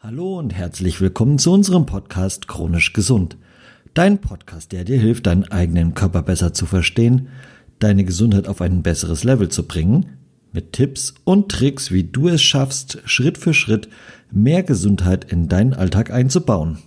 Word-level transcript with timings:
Hallo 0.00 0.38
und 0.38 0.54
herzlich 0.54 1.00
willkommen 1.00 1.40
zu 1.40 1.52
unserem 1.52 1.84
Podcast 1.84 2.46
Chronisch 2.46 2.92
Gesund. 2.92 3.36
Dein 3.94 4.20
Podcast, 4.20 4.70
der 4.70 4.84
dir 4.84 4.96
hilft, 4.96 5.26
deinen 5.26 5.50
eigenen 5.50 5.94
Körper 5.94 6.22
besser 6.22 6.54
zu 6.54 6.66
verstehen, 6.66 7.26
deine 7.80 8.04
Gesundheit 8.04 8.46
auf 8.46 8.60
ein 8.60 8.84
besseres 8.84 9.24
Level 9.24 9.48
zu 9.48 9.66
bringen, 9.66 10.06
mit 10.52 10.72
Tipps 10.72 11.14
und 11.24 11.50
Tricks, 11.50 11.90
wie 11.90 12.04
du 12.04 12.28
es 12.28 12.40
schaffst, 12.40 13.02
Schritt 13.06 13.38
für 13.38 13.52
Schritt 13.52 13.88
mehr 14.30 14.62
Gesundheit 14.62 15.32
in 15.32 15.48
deinen 15.48 15.74
Alltag 15.74 16.12
einzubauen. 16.12 16.78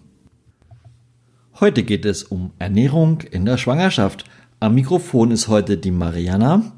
Heute 1.60 1.84
geht 1.84 2.06
es 2.06 2.24
um 2.24 2.54
Ernährung 2.60 3.20
in 3.30 3.44
der 3.44 3.58
Schwangerschaft. 3.58 4.24
Am 4.62 4.74
Mikrofon 4.74 5.32
ist 5.32 5.50
heute 5.50 5.78
die 5.78 5.92
Mariana. 5.92 6.72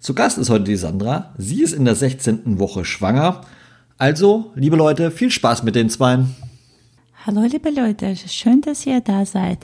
Zu 0.00 0.12
Gast 0.12 0.36
ist 0.36 0.50
heute 0.50 0.64
die 0.64 0.76
Sandra. 0.76 1.32
Sie 1.38 1.62
ist 1.62 1.72
in 1.72 1.86
der 1.86 1.94
16. 1.94 2.58
Woche 2.58 2.84
schwanger 2.84 3.40
also, 3.98 4.52
liebe 4.54 4.76
Leute, 4.76 5.10
viel 5.10 5.30
Spaß 5.30 5.64
mit 5.64 5.74
den 5.74 5.90
Zweien. 5.90 6.34
Hallo, 7.26 7.42
liebe 7.42 7.70
Leute, 7.70 8.14
schön, 8.16 8.60
dass 8.60 8.86
ihr 8.86 9.00
da 9.00 9.26
seid. 9.26 9.58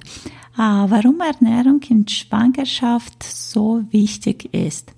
Ah, 0.57 0.87
warum 0.89 1.21
Ernährung 1.21 1.81
in 1.89 2.07
Schwangerschaft 2.07 3.23
so 3.23 3.85
wichtig 3.91 4.53
ist. 4.53 4.93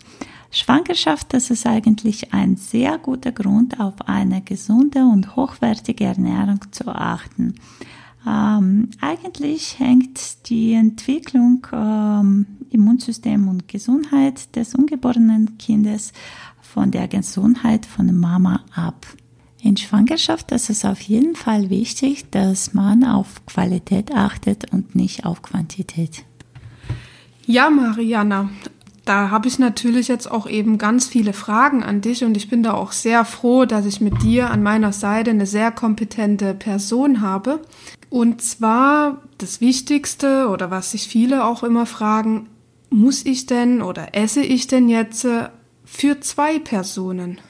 Schwangerschaft, 0.51 1.35
das 1.35 1.51
ist 1.51 1.67
eigentlich 1.67 2.33
ein 2.33 2.57
sehr 2.57 2.99
guter 2.99 3.31
Grund, 3.31 3.79
auf 3.79 3.95
eine 4.07 4.41
gesunde 4.43 5.05
und 5.05 5.37
hochwertige 5.37 6.05
Ernährung 6.05 6.61
zu 6.71 6.89
achten. 6.89 7.57
Ähm, 8.27 8.91
eigentlich 9.01 9.79
hängt 9.79 10.49
die 10.49 10.73
Entwicklung 10.73 11.67
ähm, 11.73 12.47
Immunsystem 12.71 13.49
und 13.49 13.69
Gesundheit 13.69 14.57
des 14.57 14.75
ungeborenen 14.75 15.59
Kindes 15.59 16.13
von 16.61 16.91
der 16.91 17.07
Gesundheit 17.07 17.87
von 17.87 18.07
der 18.07 18.17
Mama 18.17 18.65
ab. 18.75 19.07
In 19.67 19.77
Schwangerschaft 19.77 20.53
ist 20.53 20.71
es 20.71 20.85
auf 20.85 21.01
jeden 21.01 21.35
Fall 21.35 21.71
wichtig, 21.71 22.31
dass 22.31 22.73
man 22.73 23.03
auf 23.03 23.45
Qualität 23.47 24.13
achtet 24.15 24.73
und 24.73 24.95
nicht 24.95 25.27
auf 25.27 25.43
Quantität. 25.43 26.23
Ja, 27.47 27.69
Mariana, 27.69 28.49
da 29.05 29.31
habe 29.31 29.49
ich 29.49 29.59
natürlich 29.59 30.07
jetzt 30.07 30.31
auch 30.31 30.49
eben 30.49 30.79
ganz 30.79 31.09
viele 31.09 31.33
Fragen 31.33 31.83
an 31.83 32.01
dich 32.01 32.23
und 32.23 32.37
ich 32.37 32.49
bin 32.49 32.63
da 32.63 32.75
auch 32.75 32.93
sehr 32.93 33.25
froh, 33.25 33.65
dass 33.65 33.87
ich 33.87 34.01
mit 34.01 34.23
dir 34.23 34.53
an 34.53 34.63
meiner 34.63 34.93
Seite 34.93 35.31
eine 35.31 35.47
sehr 35.47 35.73
kompetente 35.73 36.55
Person 36.55 37.21
habe. 37.21 37.61
Und 38.09 38.43
zwar 38.43 39.21
das 39.39 39.61
Wichtigste 39.61 40.49
oder 40.49 40.71
was 40.71 40.93
sich 40.93 41.09
viele 41.09 41.45
auch 41.45 41.65
immer 41.65 41.87
fragen, 41.87 42.47
muss 42.89 43.27
ich 43.27 43.47
denn 43.47 43.83
oder 43.83 44.15
esse 44.15 44.43
ich 44.43 44.69
denn 44.69 44.89
jetzt 44.89 45.27
für 45.85 46.21
zwei 46.21 46.61
Personen? 46.61 47.41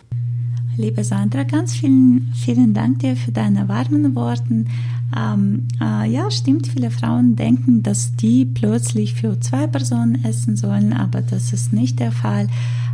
Liebe 0.79 1.05
Sandra, 1.05 1.45
ganz 1.45 1.75
vielen, 1.75 2.31
vielen 2.35 2.75
Dank 2.75 2.99
dir 2.99 3.17
für 3.17 3.33
deine 3.33 3.67
warmen 3.67 4.15
Worte. 4.15 4.67
Ähm, 5.17 5.69
äh, 5.81 6.11
ja, 6.11 6.31
stimmt, 6.31 6.67
viele 6.67 6.91
Frauen 6.91 7.35
denken, 7.35 7.83
dass 7.83 8.15
die 8.17 8.45
plötzlich 8.45 9.15
für 9.15 9.41
zwei 9.41 9.67
Personen 9.67 10.23
essen 10.23 10.57
sollen, 10.57 10.93
aber 10.93 11.23
das 11.23 11.55
ist 11.55 11.73
nicht 11.73 11.99
der 11.99 12.13
Fall. 12.13 12.49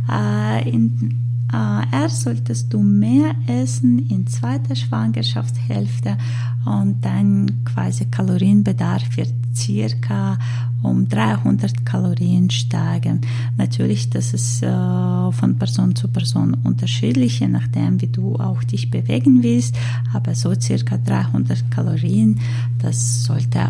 Äh, 0.09 0.69
in, 0.69 1.32
erst 1.53 2.21
solltest 2.21 2.73
du 2.73 2.81
mehr 2.81 3.35
essen 3.47 4.09
in 4.09 4.27
zweiter 4.27 4.75
Schwangerschaftshälfte 4.75 6.17
und 6.65 7.01
dein 7.01 7.63
quasi 7.65 8.05
Kalorienbedarf 8.05 9.17
wird 9.17 9.33
circa 9.55 10.37
um 10.81 11.07
300 11.07 11.85
Kalorien 11.85 12.49
steigen. 12.49 13.21
Natürlich, 13.57 14.09
das 14.09 14.33
ist 14.33 14.61
äh, 14.63 14.67
von 14.67 15.55
Person 15.57 15.95
zu 15.95 16.09
Person 16.09 16.55
unterschiedlich, 16.63 17.39
je 17.39 17.47
nachdem, 17.47 18.01
wie 18.01 18.07
du 18.07 18.35
auch 18.35 18.63
dich 18.63 18.91
bewegen 18.91 19.43
willst, 19.43 19.75
aber 20.13 20.35
so 20.35 20.53
circa 20.59 20.97
300 20.97 21.71
Kalorien, 21.71 22.39
das 22.79 23.23
sollte 23.23 23.69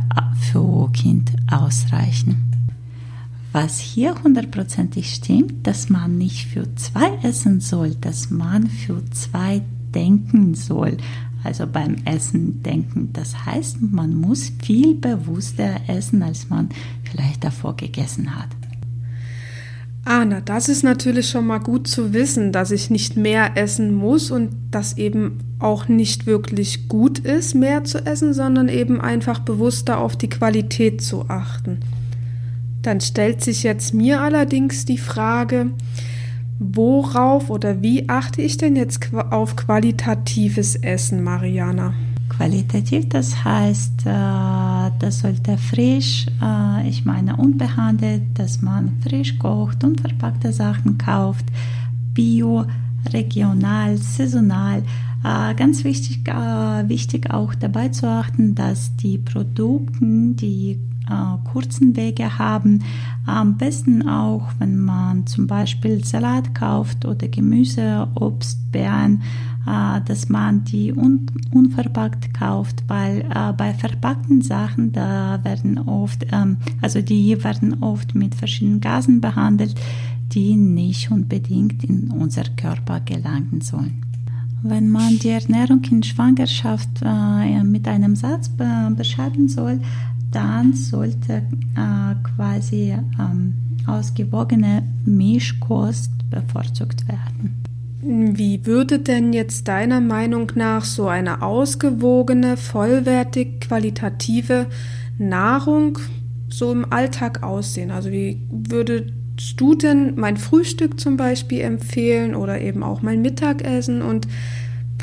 für 0.51 0.91
Kind 0.91 1.31
ausreichen. 1.51 2.52
Was 3.53 3.79
hier 3.79 4.21
hundertprozentig 4.21 5.13
stimmt, 5.13 5.65
dass 5.65 5.87
man 5.87 6.17
nicht 6.17 6.47
für 6.47 6.75
zwei 6.75 7.17
essen 7.23 7.61
soll, 7.61 7.95
dass 7.95 8.29
man 8.29 8.67
für 8.67 9.01
zwei 9.11 9.61
denken 9.93 10.55
soll 10.55 10.97
also 11.43 11.67
beim 11.67 11.97
Essen 12.05 12.63
denken. 12.63 13.09
Das 13.13 13.45
heißt, 13.45 13.77
man 13.81 14.15
muss 14.15 14.51
viel 14.63 14.95
bewusster 14.95 15.81
essen, 15.87 16.23
als 16.23 16.49
man 16.49 16.69
vielleicht 17.03 17.43
davor 17.43 17.75
gegessen 17.75 18.35
hat. 18.35 18.49
Ah, 20.05 20.25
na, 20.25 20.41
das 20.41 20.67
ist 20.67 20.83
natürlich 20.83 21.29
schon 21.29 21.47
mal 21.47 21.59
gut 21.59 21.87
zu 21.87 22.13
wissen, 22.13 22.51
dass 22.51 22.71
ich 22.71 22.89
nicht 22.89 23.15
mehr 23.15 23.55
essen 23.55 23.93
muss 23.93 24.31
und 24.31 24.51
dass 24.69 24.97
eben 24.97 25.39
auch 25.59 25.87
nicht 25.87 26.25
wirklich 26.25 26.89
gut 26.89 27.19
ist, 27.19 27.55
mehr 27.55 27.85
zu 27.85 28.05
essen, 28.05 28.33
sondern 28.33 28.67
eben 28.67 28.99
einfach 28.99 29.39
bewusster 29.39 29.99
auf 29.99 30.17
die 30.17 30.29
Qualität 30.29 31.01
zu 31.01 31.29
achten. 31.29 31.79
Dann 32.83 33.01
stellt 33.01 33.43
sich 33.43 33.63
jetzt 33.63 33.93
mir 33.93 34.21
allerdings 34.21 34.85
die 34.85 34.99
Frage, 34.99 35.71
Worauf 36.59 37.49
oder 37.49 37.81
wie 37.81 38.07
achte 38.07 38.41
ich 38.41 38.57
denn 38.57 38.75
jetzt 38.75 39.13
auf 39.13 39.55
qualitatives 39.55 40.75
Essen, 40.75 41.23
Mariana? 41.23 41.93
Qualitativ, 42.29 43.09
das 43.09 43.43
heißt, 43.43 44.05
äh, 44.05 44.91
das 44.99 45.19
sollte 45.19 45.57
frisch, 45.57 46.25
äh, 46.41 46.87
ich 46.87 47.05
meine 47.05 47.35
unbehandelt, 47.35 48.21
dass 48.35 48.61
man 48.61 48.93
frisch 49.01 49.37
kocht, 49.39 49.83
unverpackte 49.83 50.53
Sachen 50.53 50.97
kauft, 50.97 51.45
bio, 52.13 52.65
regional, 53.11 53.97
saisonal. 53.97 54.83
Äh, 55.23 55.53
ganz 55.55 55.83
wichtig, 55.83 56.21
wichtig 56.25 57.31
auch 57.31 57.55
dabei 57.55 57.89
zu 57.89 58.07
achten, 58.07 58.55
dass 58.55 58.95
die 58.95 59.17
Produkte, 59.17 59.97
die 59.99 60.79
äh, 61.09 61.49
kurzen 61.49 61.95
Wege 61.95 62.37
haben. 62.37 62.83
Am 63.25 63.57
besten 63.57 64.07
auch, 64.07 64.47
wenn 64.59 64.77
man 64.77 65.27
zum 65.27 65.47
Beispiel 65.47 66.03
Salat 66.03 66.53
kauft 66.55 67.05
oder 67.05 67.27
Gemüse, 67.27 68.07
Obst, 68.15 68.71
Beeren, 68.71 69.21
äh, 69.65 70.01
dass 70.05 70.27
man 70.27 70.63
die 70.65 70.91
un 70.91 71.25
unverpackt 71.51 72.33
kauft, 72.33 72.83
weil 72.87 73.21
äh, 73.33 73.53
bei 73.53 73.73
verpackten 73.73 74.41
Sachen, 74.41 74.91
da 74.91 75.39
werden 75.43 75.77
oft, 75.77 76.25
ähm, 76.31 76.57
also 76.81 77.01
die 77.01 77.41
werden 77.43 77.81
oft 77.81 78.15
mit 78.15 78.35
verschiedenen 78.35 78.81
Gasen 78.81 79.21
behandelt, 79.21 79.75
die 80.33 80.55
nicht 80.55 81.11
unbedingt 81.11 81.83
in 81.83 82.11
unser 82.11 82.43
Körper 82.57 82.99
gelangen 83.01 83.61
sollen. 83.61 84.01
Wenn 84.63 84.89
man 84.89 85.19
die 85.19 85.29
Ernährung 85.29 85.81
in 85.91 86.03
Schwangerschaft 86.03 86.89
äh, 87.01 87.63
mit 87.63 87.87
einem 87.87 88.15
Satz 88.15 88.49
beschreiben 88.95 89.49
soll, 89.49 89.81
dann 90.33 90.73
sollte 90.73 91.43
äh, 91.75 92.15
quasi 92.35 92.95
ähm, 93.19 93.53
ausgewogene 93.85 94.83
Mischkost 95.05 96.11
bevorzugt 96.29 97.07
werden. 97.07 97.63
Wie 98.01 98.65
würde 98.65 98.99
denn 98.99 99.31
jetzt 99.31 99.67
deiner 99.67 100.01
Meinung 100.01 100.51
nach 100.55 100.83
so 100.83 101.07
eine 101.07 101.41
ausgewogene, 101.41 102.57
vollwertig 102.57 103.61
qualitative 103.61 104.67
Nahrung 105.17 105.99
so 106.49 106.71
im 106.71 106.91
Alltag 106.91 107.43
aussehen? 107.43 107.91
Also 107.91 108.11
wie 108.11 108.41
würdest 108.51 109.13
du 109.55 109.75
denn 109.75 110.15
mein 110.15 110.35
Frühstück 110.35 110.99
zum 110.99 111.15
Beispiel 111.15 111.61
empfehlen 111.61 112.35
oder 112.35 112.59
eben 112.59 112.83
auch 112.83 113.01
mein 113.01 113.21
Mittagessen? 113.21 114.01
Und 114.01 114.27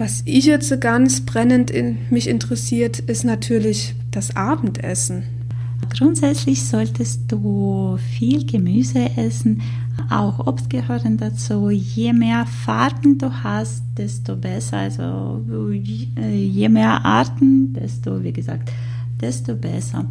was 0.00 0.22
ich 0.25 0.47
jetzt 0.47 0.81
ganz 0.81 1.21
brennend 1.21 1.71
in 1.71 1.99
mich 2.09 2.27
interessiert, 2.27 3.00
ist 3.00 3.22
natürlich 3.22 3.94
das 4.11 4.34
Abendessen. 4.34 5.25
Grundsätzlich 5.91 6.65
solltest 6.65 7.31
du 7.31 7.99
viel 8.16 8.47
Gemüse 8.47 9.10
essen, 9.16 9.60
auch 10.09 10.47
Obst 10.47 10.71
gehören 10.71 11.19
dazu. 11.19 11.69
Je 11.69 12.15
mehr 12.15 12.47
Farben 12.47 13.19
du 13.19 13.31
hast, 13.43 13.83
desto 13.99 14.37
besser. 14.37 14.78
Also 14.78 15.44
je 16.16 16.69
mehr 16.71 17.05
Arten, 17.05 17.75
desto, 17.75 18.25
wie 18.25 18.33
gesagt, 18.33 18.72
desto 19.21 19.54
besser. 19.54 20.07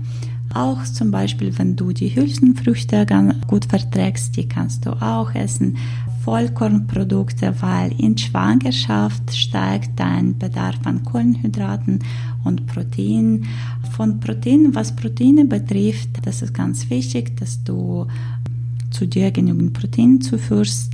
Auch 0.53 0.83
zum 0.83 1.09
Beispiel, 1.09 1.57
wenn 1.57 1.75
du 1.75 1.93
die 1.93 2.15
Hülsenfrüchte 2.15 3.07
gut 3.47 3.65
verträgst, 3.65 4.37
die 4.37 4.47
kannst 4.47 4.85
du 4.85 4.91
auch 4.91 5.33
essen. 5.33 5.77
Vollkornprodukte, 6.23 7.55
weil 7.61 7.93
in 7.99 8.17
Schwangerschaft 8.17 9.35
steigt 9.35 9.99
dein 9.99 10.37
Bedarf 10.37 10.75
an 10.83 11.03
Kohlenhydraten 11.03 11.99
und 12.43 12.67
Protein. 12.67 13.45
Von 13.91 14.19
Protein, 14.19 14.75
was 14.75 14.95
Proteine 14.95 15.45
betrifft, 15.45 16.09
das 16.23 16.41
ist 16.41 16.53
ganz 16.53 16.89
wichtig, 16.89 17.37
dass 17.37 17.63
du 17.63 18.07
zu 18.91 19.05
dir 19.05 19.31
genügend 19.31 19.73
Protein 19.73 20.21
zuführst, 20.21 20.91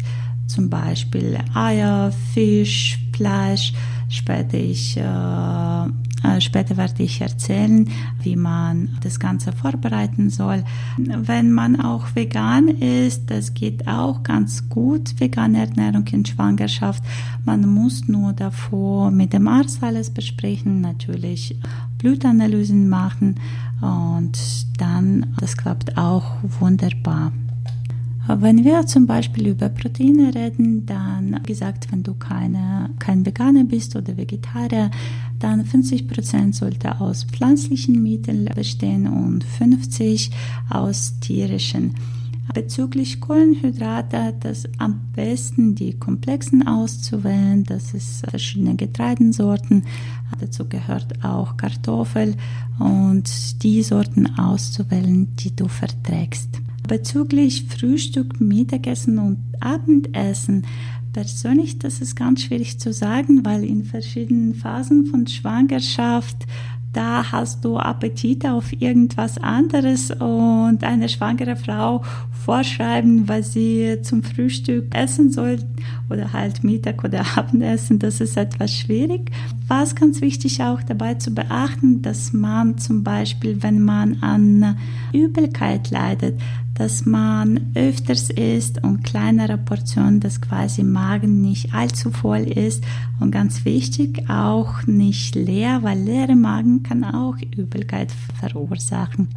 zum 0.47 0.69
Beispiel 0.69 1.37
Eier, 1.53 2.11
Fisch, 2.33 2.99
Fleisch. 3.13 3.73
Später 4.09 4.57
ich 4.57 4.97
äh, 4.97 5.89
später 6.39 6.77
werde 6.77 7.03
ich 7.03 7.21
erzählen, 7.21 7.89
wie 8.21 8.35
man 8.35 8.97
das 9.01 9.19
Ganze 9.19 9.51
vorbereiten 9.51 10.29
soll. 10.29 10.63
Wenn 10.97 11.51
man 11.51 11.79
auch 11.79 12.15
vegan 12.15 12.67
ist, 12.67 13.29
das 13.29 13.53
geht 13.53 13.87
auch 13.87 14.23
ganz 14.23 14.69
gut, 14.69 15.19
vegane 15.19 15.59
Ernährung 15.59 16.07
in 16.07 16.25
Schwangerschaft. 16.25 17.03
Man 17.43 17.67
muss 17.67 18.07
nur 18.07 18.33
davor 18.33 19.11
mit 19.11 19.33
dem 19.33 19.47
Arzt 19.47 19.83
alles 19.83 20.09
besprechen, 20.09 20.81
natürlich 20.81 21.57
Blutanalysen 21.99 22.89
machen 22.89 23.35
und 23.81 24.37
dann, 24.77 25.33
das 25.39 25.57
klappt 25.57 25.97
auch 25.97 26.37
wunderbar. 26.59 27.31
Wenn 28.27 28.63
wir 28.65 28.87
zum 28.87 29.05
Beispiel 29.05 29.49
über 29.49 29.69
Proteine 29.69 30.33
reden, 30.33 30.85
dann 30.87 31.43
gesagt, 31.43 31.91
wenn 31.91 32.01
du 32.01 32.15
keine, 32.15 32.89
kein 32.97 33.23
Veganer 33.23 33.65
bist 33.65 33.95
oder 33.95 34.17
Vegetarier, 34.17 34.89
dann 35.37 35.63
50 35.63 36.07
Prozent 36.07 36.55
sollte 36.55 36.99
aus 36.99 37.25
pflanzlichen 37.25 38.01
Mitteln 38.01 38.49
bestehen 38.55 39.07
und 39.07 39.43
50 39.43 40.31
aus 40.71 41.19
tierischen. 41.19 41.93
Bezüglich 42.51 43.19
Kohlenhydrate, 43.21 44.33
das 44.39 44.63
am 44.79 45.01
besten 45.13 45.75
die 45.75 45.93
komplexen 45.93 46.67
auszuwählen. 46.67 47.63
Das 47.63 47.93
ist 47.93 48.25
verschiedene 48.27 48.75
Getreidensorten. 48.75 49.83
Dazu 50.39 50.67
gehört 50.67 51.23
auch 51.23 51.57
Kartoffel 51.57 52.35
und 52.79 53.61
die 53.61 53.83
Sorten 53.83 54.39
auszuwählen, 54.39 55.35
die 55.35 55.55
du 55.55 55.67
verträgst. 55.67 56.64
Bezüglich 56.87 57.65
Frühstück, 57.67 58.39
Mittagessen 58.39 59.17
und 59.17 59.37
Abendessen, 59.59 60.65
persönlich, 61.13 61.79
das 61.79 62.01
ist 62.01 62.15
ganz 62.15 62.43
schwierig 62.43 62.79
zu 62.79 62.91
sagen, 62.93 63.45
weil 63.45 63.63
in 63.63 63.83
verschiedenen 63.83 64.53
Phasen 64.53 65.05
von 65.05 65.25
Schwangerschaft 65.27 66.45
da 66.95 67.29
hast 67.29 67.65
du 67.65 67.77
Appetit 67.77 68.45
auf 68.45 68.71
irgendwas 68.71 69.37
anderes 69.37 70.11
und 70.11 70.81
eine 70.81 71.09
schwangere 71.09 71.57
Frau 71.57 72.01
vorschreiben, 72.45 73.27
was 73.27 73.51
sie 73.51 73.97
zum 74.01 74.23
Frühstück 74.23 74.95
essen 74.95 75.29
soll 75.29 75.57
oder 76.09 76.31
halt 76.31 76.63
Mittag 76.63 77.03
oder 77.03 77.25
Abendessen, 77.35 77.99
das 77.99 78.21
ist 78.21 78.37
etwas 78.37 78.71
schwierig. 78.73 79.29
Was 79.67 79.95
ganz 79.95 80.21
wichtig 80.21 80.63
auch 80.63 80.81
dabei 80.83 81.15
zu 81.15 81.33
beachten, 81.33 82.01
dass 82.01 82.31
man 82.31 82.77
zum 82.77 83.03
Beispiel, 83.03 83.61
wenn 83.61 83.81
man 83.81 84.23
an 84.23 84.77
Übelkeit 85.11 85.91
leidet, 85.91 86.39
dass 86.75 87.05
man 87.05 87.71
öfters 87.73 88.29
isst 88.29 88.83
und 88.83 89.03
kleinere 89.03 89.57
Portionen, 89.57 90.19
dass 90.19 90.41
quasi 90.41 90.83
Magen 90.83 91.41
nicht 91.41 91.73
allzu 91.73 92.11
voll 92.11 92.43
ist 92.43 92.83
und 93.19 93.31
ganz 93.31 93.65
wichtig 93.65 94.29
auch 94.29 94.85
nicht 94.85 95.35
leer, 95.35 95.83
weil 95.83 95.99
leere 95.99 96.35
Magen 96.35 96.83
kann 96.83 97.03
auch 97.03 97.37
Übelkeit 97.55 98.11
verursachen. 98.39 99.29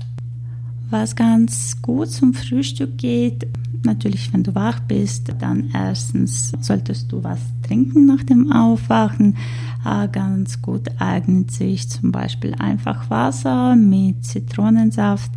Was 0.91 1.15
ganz 1.15 1.81
gut 1.81 2.11
zum 2.11 2.35
Frühstück 2.35 2.99
geht, 2.99 3.47
natürlich 3.85 4.33
wenn 4.33 4.43
du 4.43 4.55
wach 4.55 4.81
bist, 4.81 5.33
dann 5.39 5.71
erstens 5.73 6.53
solltest 6.61 7.13
du 7.13 7.23
was 7.23 7.41
trinken 7.63 8.07
nach 8.07 8.25
dem 8.25 8.51
Aufwachen. 8.51 9.37
Äh, 9.85 10.09
ganz 10.09 10.61
gut 10.61 10.89
eignet 10.99 11.53
sich 11.53 11.89
zum 11.89 12.11
Beispiel 12.11 12.55
einfach 12.55 13.11
Wasser 13.11 13.77
mit 13.77 14.25
Zitronensaft 14.25 15.31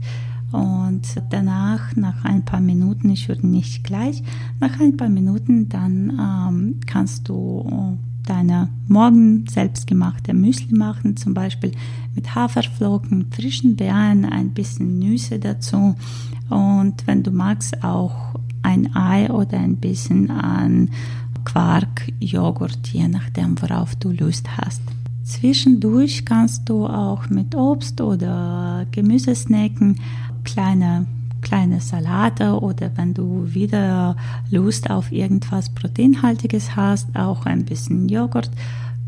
und 0.51 1.01
danach, 1.29 1.95
nach 1.95 2.23
ein 2.25 2.43
paar 2.43 2.61
Minuten, 2.61 3.09
ich 3.09 3.27
würde 3.27 3.47
nicht 3.47 3.83
gleich, 3.83 4.23
nach 4.59 4.79
ein 4.79 4.97
paar 4.97 5.09
Minuten, 5.09 5.69
dann 5.69 6.19
ähm, 6.19 6.79
kannst 6.85 7.29
du 7.29 7.97
deine 8.25 8.69
morgen 8.87 9.45
selbstgemachte 9.47 10.33
Müsli 10.33 10.75
machen, 10.75 11.17
zum 11.17 11.33
Beispiel 11.33 11.71
mit 12.15 12.35
Haferflocken, 12.35 13.31
frischen 13.31 13.75
Beeren, 13.75 14.25
ein 14.25 14.51
bisschen 14.51 14.99
Nüsse 14.99 15.39
dazu 15.39 15.95
und 16.49 17.07
wenn 17.07 17.23
du 17.23 17.31
magst 17.31 17.83
auch 17.83 18.35
ein 18.61 18.95
Ei 18.95 19.31
oder 19.31 19.57
ein 19.57 19.77
bisschen 19.77 20.29
an 20.29 20.89
Quark, 21.45 22.11
Joghurt, 22.19 22.87
je 22.89 23.07
nachdem, 23.07 23.59
worauf 23.61 23.95
du 23.95 24.11
Lust 24.11 24.57
hast. 24.57 24.81
Zwischendurch 25.23 26.25
kannst 26.25 26.67
du 26.69 26.85
auch 26.85 27.29
mit 27.29 27.55
Obst 27.55 28.01
oder 28.01 28.85
Gemüse 28.91 29.33
snacken, 29.33 29.99
kleine, 30.43 31.05
kleine 31.41 31.79
Salate 31.81 32.59
oder 32.59 32.91
wenn 32.95 33.13
du 33.13 33.45
wieder 33.47 34.15
Lust 34.49 34.89
auf 34.89 35.11
irgendwas 35.11 35.69
Proteinhaltiges 35.69 36.75
hast, 36.75 37.15
auch 37.15 37.45
ein 37.45 37.65
bisschen 37.65 38.09
Joghurt, 38.09 38.51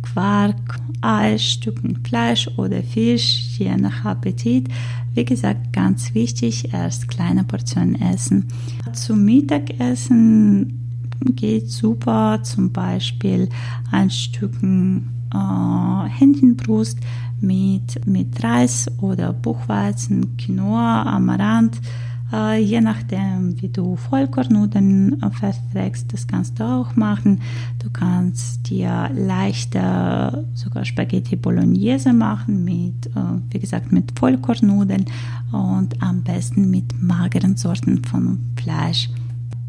Quark, 0.01 0.79
Ei, 1.01 1.37
Stücken 1.37 1.99
Fleisch 2.03 2.49
oder 2.57 2.83
Fisch, 2.83 3.57
je 3.57 3.75
nach 3.77 4.05
Appetit. 4.05 4.67
Wie 5.13 5.25
gesagt, 5.25 5.73
ganz 5.73 6.13
wichtig, 6.13 6.73
erst 6.73 7.07
kleine 7.07 7.43
Portionen 7.43 7.99
essen. 8.01 8.47
Zum 8.93 9.23
Mittagessen 9.25 10.79
geht 11.35 11.69
super, 11.69 12.39
zum 12.43 12.71
Beispiel 12.71 13.49
ein 13.91 14.09
Stücken 14.09 15.09
äh, 15.33 16.09
Hähnchenbrust 16.09 16.99
mit, 17.43 18.07
mit 18.07 18.43
Reis 18.43 18.89
oder 18.99 19.33
Buchweizen, 19.33 20.37
Quinoa, 20.37 21.03
Amaranth, 21.03 21.79
äh, 22.33 22.59
je 22.59 22.81
nachdem, 22.81 23.61
wie 23.61 23.69
du 23.69 23.95
Vollkornnudeln 23.95 25.21
äh, 25.21 25.29
verträgst, 25.29 26.11
das 26.11 26.25
kannst 26.25 26.59
du 26.59 26.63
auch 26.63 26.95
machen. 26.95 27.41
Du 27.77 27.91
kannst 27.91 28.69
dir 28.69 29.11
leichter 29.13 30.43
sogar 30.55 30.83
Spaghetti 30.83 31.35
Bolognese 31.35 32.11
machen 32.11 32.63
mit, 32.63 33.05
äh, 33.15 33.39
wie 33.51 33.59
gesagt, 33.59 33.91
mit 33.91 34.17
Vollkornnudeln 34.17 35.05
und 35.51 36.01
am 36.01 36.23
besten 36.23 36.71
mit 36.71 36.99
mageren 36.99 37.55
Sorten 37.55 38.03
von 38.03 38.39
Fleisch. 38.55 39.09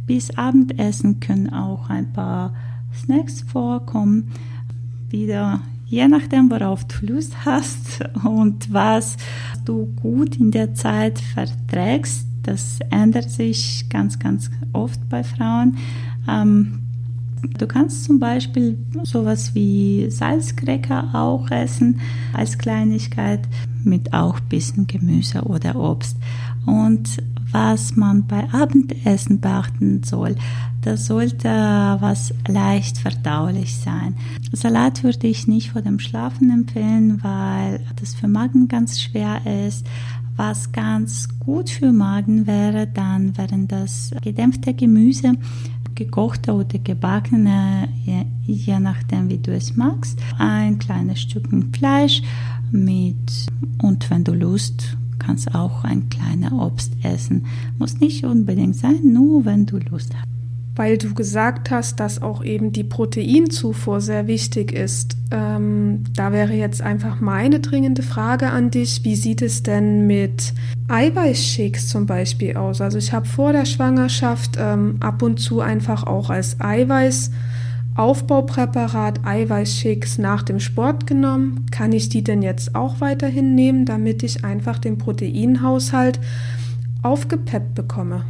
Bis 0.07 0.31
Abendessen 0.37 1.21
können 1.21 1.53
auch 1.53 1.91
ein 1.91 2.13
paar 2.13 2.55
Snacks 2.95 3.43
vorkommen. 3.43 4.31
Wieder 5.11 5.61
je 5.95 6.09
nachdem, 6.09 6.51
worauf 6.51 6.85
du 6.85 7.07
Lust 7.07 7.45
hast 7.45 8.01
und 8.25 8.73
was 8.73 9.17
du 9.65 9.87
gut 10.03 10.37
in 10.37 10.51
der 10.51 10.75
Zeit 10.75 11.21
verträgst. 11.21 12.27
Das 12.43 12.79
ändert 12.91 13.31
sich 13.31 13.87
ganz, 13.89 14.19
ganz 14.19 14.51
oft 14.73 15.09
bei 15.09 15.23
Frauen. 15.23 15.77
Ähm, 16.29 16.81
du 17.59 17.67
kannst 17.67 18.05
zum 18.05 18.19
Beispiel 18.19 18.77
sowas 19.05 19.55
wie 19.55 20.11
Salzcracker 20.11 21.15
auch 21.15 21.49
essen 21.51 22.01
als 22.33 22.59
Kleinigkeit 22.59 23.41
mit 23.85 24.13
auch 24.13 24.41
bisschen 24.41 24.87
Gemüse 24.87 25.43
oder 25.43 25.77
Obst. 25.77 26.17
Und 26.67 27.23
was 27.55 27.95
man 27.95 28.27
bei 28.27 28.53
Abendessen 28.53 29.41
beachten 29.41 30.03
soll, 30.03 30.35
das 30.83 31.07
sollte 31.07 31.49
was 31.49 32.35
leicht 32.49 32.99
verdaulich 32.99 33.77
sein. 33.77 34.17
Salat 34.53 35.05
würde 35.05 35.29
ich 35.29 35.47
nicht 35.47 35.71
vor 35.71 35.81
dem 35.81 36.01
Schlafen 36.01 36.51
empfehlen, 36.51 37.23
weil 37.23 37.81
das 38.01 38.15
für 38.15 38.27
Magen 38.27 38.67
ganz 38.67 39.01
schwer 39.01 39.41
ist. 39.67 39.87
Was 40.37 40.73
ganz 40.73 41.29
gut 41.39 41.71
für 41.71 41.93
Magen 41.93 42.49
wäre, 42.49 42.89
dann 42.89 43.39
wären 43.39 43.69
das 43.69 44.11
gedämpfte 44.21 44.75
Gemüse, 44.75 45.35
gekochte 45.95 46.55
oder 46.55 46.81
gebackene, 46.81 47.89
je, 48.45 48.81
nachdem 48.81 49.29
wie 49.29 49.39
du 49.39 49.55
es 49.55 49.77
magst. 49.77 50.19
Ein 50.39 50.81
kleines 50.81 51.21
Stückchen 51.21 51.73
Fleisch 51.73 52.21
mit 52.73 53.47
und 53.81 54.11
wenn 54.11 54.25
du 54.25 54.35
Lust 54.35 54.97
kannst 55.19 55.55
auch 55.55 55.85
ein 55.85 56.09
kleiner 56.09 56.53
Obst 56.53 56.93
essen. 57.03 57.47
Muss 57.79 58.01
nicht 58.01 58.25
unbedingt 58.25 58.77
sein, 58.77 59.01
nur 59.13 59.45
wenn 59.45 59.67
du 59.67 59.79
Lust 59.79 60.15
hast. 60.15 60.25
Weil 60.77 60.99
du 60.99 61.15
gesagt 61.15 61.71
hast, 61.71 62.01
dass 62.01 62.21
auch 62.21 62.43
eben 62.43 62.73
die 62.73 62.83
Proteinzufuhr 62.83 64.01
sehr 64.01 64.27
wichtig 64.27 64.73
ist. 64.73 65.17
Ähm, 65.31 66.03
da 66.17 66.33
wäre 66.33 66.53
jetzt 66.53 66.83
einfach 66.83 67.21
meine 67.21 67.61
dringende 67.61 68.03
Frage 68.03 68.51
an 68.51 68.73
dich. 68.73 69.05
Wie 69.05 69.15
sieht 69.15 69.41
es 69.41 69.63
denn 69.63 70.09
mit 70.09 70.53
Eiweißshakes 70.89 71.87
zum 71.89 72.07
Beispiel 72.07 72.57
aus? 72.57 72.81
Also 72.81 72.99
ich 72.99 73.13
habe 73.13 73.27
vor 73.27 73.53
der 73.53 73.67
Schwangerschaft 73.67 74.57
ähm, 74.59 74.97
ab 74.99 75.23
und 75.23 75.39
zu 75.39 75.61
einfach 75.61 76.05
auch 76.05 76.31
als 76.31 76.61
Eiweiß 76.61 77.31
Aufbaupräparat 77.97 79.25
Eiweißshakes 79.25 80.19
nach 80.19 80.43
dem 80.43 80.59
Sport 80.59 81.07
genommen. 81.07 81.67
Kann 81.71 81.93
ich 81.93 82.09
die 82.09 82.25
denn 82.25 82.43
jetzt 82.43 82.75
auch 82.75 83.01
weiterhin 83.01 83.55
nehmen, 83.55 83.87
damit 83.87 84.25
ich 84.25 84.45
einfach 84.45 84.79
den 84.79 84.99
Proteinhaushalt 84.99 86.19
aufgepeppt 87.03 87.75
bekomme? 87.75 88.25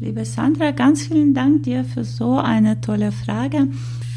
Liebe 0.00 0.24
Sandra, 0.24 0.72
ganz 0.72 1.06
vielen 1.06 1.32
Dank 1.32 1.62
dir 1.62 1.84
für 1.84 2.02
so 2.02 2.36
eine 2.38 2.80
tolle 2.80 3.12
Frage. 3.12 3.68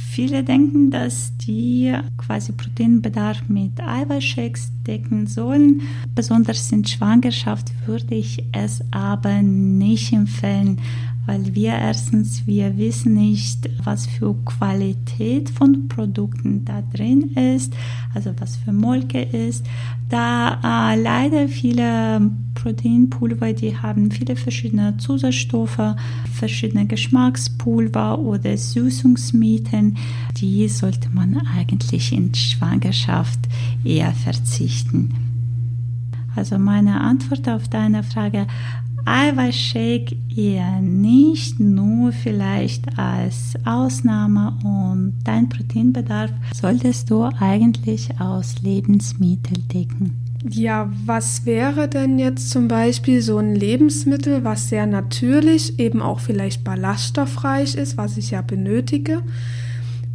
Viele 0.10 0.44
denken, 0.44 0.90
dass 0.90 1.38
die 1.38 1.94
quasi 2.18 2.52
Proteinbedarf 2.52 3.48
mit 3.50 3.80
Eiweißshakes 3.80 4.72
decken 4.88 5.28
sollen. 5.28 5.82
Besonders 6.16 6.72
in 6.72 6.84
Schwangerschaft 6.84 7.72
würde 7.86 8.16
ich 8.16 8.44
es 8.52 8.82
aber 8.90 9.44
nicht 9.44 10.14
empfehlen, 10.14 10.82
weil 11.28 11.54
wir 11.54 11.74
erstens, 11.74 12.48
wir 12.48 12.78
wissen 12.78 13.14
nicht, 13.14 13.70
was 13.84 14.08
für 14.08 14.34
Qualität 14.46 15.50
von 15.50 15.90
Produkten 15.90 16.64
da 16.64 16.82
drin 16.82 17.36
ist, 17.36 17.76
also 18.16 18.32
was 18.40 18.56
für 18.56 18.72
Molke 18.72 19.22
ist. 19.22 19.66
Da 20.10 20.94
äh, 20.94 21.00
leider 21.00 21.50
viele 21.50 22.32
Proteinpulver, 22.56 23.52
die 23.52 23.78
haben 23.78 24.10
viele 24.10 24.38
verschiedene 24.38 24.96
Zusatzstoffe, 24.98 25.96
verschiedene 26.34 26.88
Geschmackspulver 26.88 28.20
oder 28.20 28.58
Süßungsmittel, 28.58 29.96
die 30.38 30.68
sollte 30.70 31.10
man 31.10 31.42
eigentlich 31.58 32.14
in 32.14 32.34
Schwangerschaft 32.34 33.40
eher 33.84 34.14
verzichten. 34.14 35.14
Also 36.38 36.58
meine 36.60 37.02
Antwort 37.02 37.50
auf 37.50 37.68
deine 37.68 38.04
Frage, 38.04 38.46
Eiweißshake 39.08 40.18
eher 40.36 40.82
nicht, 40.82 41.62
nur 41.62 42.12
vielleicht 42.12 43.00
als 43.00 43.54
Ausnahme 43.64 44.54
und 44.64 45.16
dein 45.24 45.48
Proteinbedarf 45.48 46.32
solltest 46.54 47.10
du 47.10 47.24
eigentlich 47.24 48.20
aus 48.20 48.62
Lebensmitteln 48.62 49.66
decken. 49.74 50.28
Ja, 50.50 50.92
was 51.06 51.46
wäre 51.46 51.88
denn 51.88 52.20
jetzt 52.20 52.50
zum 52.52 52.68
Beispiel 52.68 53.22
so 53.22 53.38
ein 53.38 53.56
Lebensmittel, 53.56 54.44
was 54.44 54.70
sehr 54.70 54.86
natürlich, 54.86 55.80
eben 55.80 56.02
auch 56.02 56.20
vielleicht 56.20 56.64
ballaststoffreich 56.64 57.76
ist, 57.76 57.98
was 57.98 58.18
ich 58.18 58.32
ja 58.32 58.42
benötige, 58.42 59.24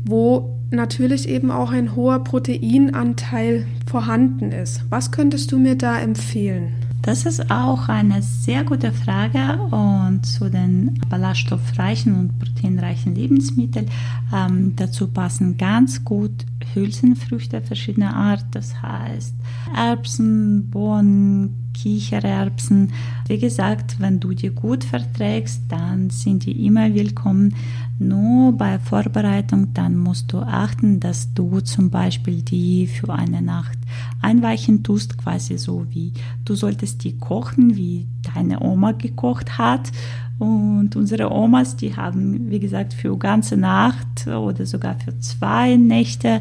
wo 0.04 0.58
natürlich 0.70 1.28
eben 1.28 1.50
auch 1.50 1.70
ein 1.70 1.96
hoher 1.96 2.24
Proteinanteil 2.24 3.66
vorhanden 3.86 4.52
ist. 4.52 4.84
Was 4.90 5.10
könntest 5.12 5.52
du 5.52 5.58
mir 5.58 5.76
da 5.76 5.98
empfehlen? 5.98 6.72
Das 7.02 7.26
ist 7.26 7.50
auch 7.50 7.88
eine 7.88 8.22
sehr 8.22 8.62
gute 8.62 8.92
Frage 8.92 9.58
und 9.72 10.24
zu 10.24 10.48
den 10.48 11.00
ballaststoffreichen 11.08 12.14
und 12.16 12.38
proteinreichen 12.38 13.16
Lebensmitteln 13.16 13.90
ähm, 14.32 14.76
dazu 14.76 15.08
passen 15.08 15.58
ganz 15.58 16.04
gut 16.04 16.46
Hülsenfrüchte 16.74 17.60
verschiedener 17.60 18.14
Art, 18.14 18.44
das 18.52 18.80
heißt 18.80 19.34
Erbsen, 19.76 20.70
Bohnen, 20.70 21.61
Kichererbsen. 21.72 22.92
Wie 23.26 23.38
gesagt, 23.38 23.96
wenn 23.98 24.20
du 24.20 24.34
die 24.34 24.50
gut 24.50 24.84
verträgst, 24.84 25.62
dann 25.68 26.10
sind 26.10 26.44
die 26.46 26.66
immer 26.66 26.94
willkommen. 26.94 27.54
Nur 27.98 28.52
bei 28.52 28.78
Vorbereitung, 28.78 29.74
dann 29.74 29.96
musst 29.96 30.32
du 30.32 30.38
achten, 30.38 31.00
dass 31.00 31.34
du 31.34 31.60
zum 31.60 31.90
Beispiel 31.90 32.42
die 32.42 32.86
für 32.86 33.12
eine 33.12 33.42
Nacht 33.42 33.78
einweichen 34.20 34.82
tust, 34.82 35.18
quasi 35.18 35.58
so 35.58 35.86
wie 35.90 36.12
du 36.44 36.54
solltest 36.54 37.04
die 37.04 37.18
kochen, 37.18 37.76
wie 37.76 38.06
deine 38.34 38.60
Oma 38.60 38.92
gekocht 38.92 39.58
hat. 39.58 39.92
Und 40.38 40.96
unsere 40.96 41.30
Omas, 41.30 41.76
die 41.76 41.94
haben, 41.94 42.50
wie 42.50 42.58
gesagt, 42.58 42.94
für 42.94 43.16
ganze 43.16 43.56
Nacht 43.56 44.26
oder 44.26 44.66
sogar 44.66 44.98
für 44.98 45.18
zwei 45.20 45.76
Nächte 45.76 46.40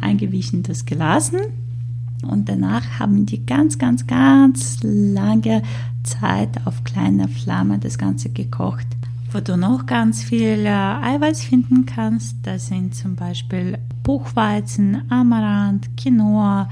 eingewichen 0.00 0.62
das 0.62 0.86
gelassen 0.86 1.65
und 2.22 2.48
danach 2.48 2.98
haben 2.98 3.26
die 3.26 3.44
ganz, 3.44 3.78
ganz, 3.78 4.06
ganz 4.06 4.78
lange 4.82 5.62
Zeit 6.02 6.50
auf 6.64 6.84
kleiner 6.84 7.28
Flamme 7.28 7.78
das 7.78 7.98
Ganze 7.98 8.30
gekocht. 8.30 8.86
Wo 9.32 9.40
du 9.40 9.56
noch 9.56 9.86
ganz 9.86 10.22
viel 10.22 10.64
äh, 10.64 10.68
Eiweiß 10.68 11.44
finden 11.44 11.84
kannst, 11.84 12.36
das 12.44 12.68
sind 12.68 12.94
zum 12.94 13.16
Beispiel 13.16 13.78
Buchweizen, 14.02 15.02
Amaranth, 15.10 15.96
Quinoa, 15.96 16.68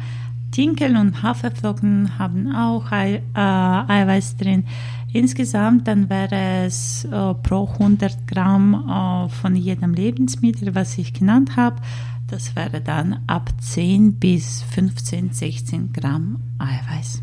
Dinkel 0.56 0.96
und 0.96 1.22
Haferflocken 1.22 2.18
haben 2.18 2.54
auch 2.54 2.92
Ei, 2.92 3.22
äh, 3.34 3.38
Eiweiß 3.38 4.36
drin. 4.36 4.64
Insgesamt 5.12 5.86
dann 5.88 6.08
wäre 6.08 6.64
es 6.66 7.04
äh, 7.04 7.34
pro 7.34 7.68
100 7.72 8.26
Gramm 8.26 8.74
äh, 8.74 9.28
von 9.28 9.56
jedem 9.56 9.94
Lebensmittel, 9.94 10.74
was 10.74 10.96
ich 10.98 11.12
genannt 11.12 11.56
habe, 11.56 11.76
das 12.34 12.56
wäre 12.56 12.80
dann 12.80 13.20
ab 13.28 13.52
10 13.60 14.14
bis 14.14 14.62
15, 14.62 15.30
16 15.32 15.92
Gramm 15.92 16.40
Eiweiß. 16.58 17.22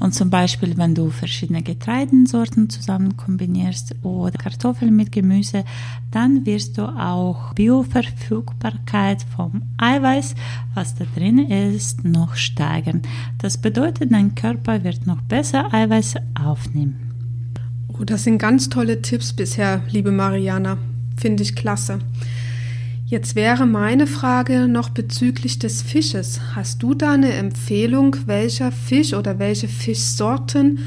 Und 0.00 0.14
zum 0.14 0.30
Beispiel, 0.30 0.76
wenn 0.76 0.96
du 0.96 1.10
verschiedene 1.10 1.62
Getreidensorten 1.62 2.68
zusammen 2.68 3.16
kombinierst 3.16 3.94
oder 4.02 4.36
Kartoffeln 4.36 4.96
mit 4.96 5.12
Gemüse, 5.12 5.64
dann 6.10 6.44
wirst 6.44 6.76
du 6.76 6.82
auch 6.82 7.54
Bioverfügbarkeit 7.54 9.24
vom 9.36 9.62
Eiweiß, 9.78 10.34
was 10.74 10.96
da 10.96 11.04
drin 11.14 11.38
ist, 11.38 12.04
noch 12.04 12.34
steigern. 12.34 13.02
Das 13.38 13.58
bedeutet, 13.58 14.10
dein 14.10 14.34
Körper 14.34 14.82
wird 14.82 15.06
noch 15.06 15.22
besser 15.22 15.72
Eiweiß 15.72 16.16
aufnehmen. 16.34 16.96
Oh, 17.86 18.02
das 18.02 18.24
sind 18.24 18.38
ganz 18.38 18.70
tolle 18.70 19.02
Tipps 19.02 19.32
bisher, 19.32 19.82
liebe 19.88 20.10
Mariana. 20.10 20.78
Finde 21.16 21.44
ich 21.44 21.54
klasse. 21.54 22.00
Jetzt 23.08 23.36
wäre 23.36 23.66
meine 23.66 24.08
Frage 24.08 24.66
noch 24.66 24.88
bezüglich 24.88 25.60
des 25.60 25.80
Fisches. 25.80 26.40
Hast 26.56 26.82
du 26.82 26.92
da 26.92 27.12
eine 27.12 27.34
Empfehlung, 27.34 28.16
welcher 28.26 28.72
Fisch 28.72 29.14
oder 29.14 29.38
welche 29.38 29.68
Fischsorten 29.68 30.80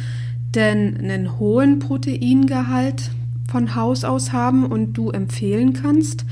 denn 0.54 0.98
einen 0.98 1.40
hohen 1.40 1.80
Proteingehalt 1.80 3.12
von 3.50 3.74
Haus 3.74 4.04
aus 4.04 4.34
haben 4.34 4.66
und 4.66 4.96
du 4.96 5.12
empfehlen 5.12 5.72
kannst? 5.72 6.26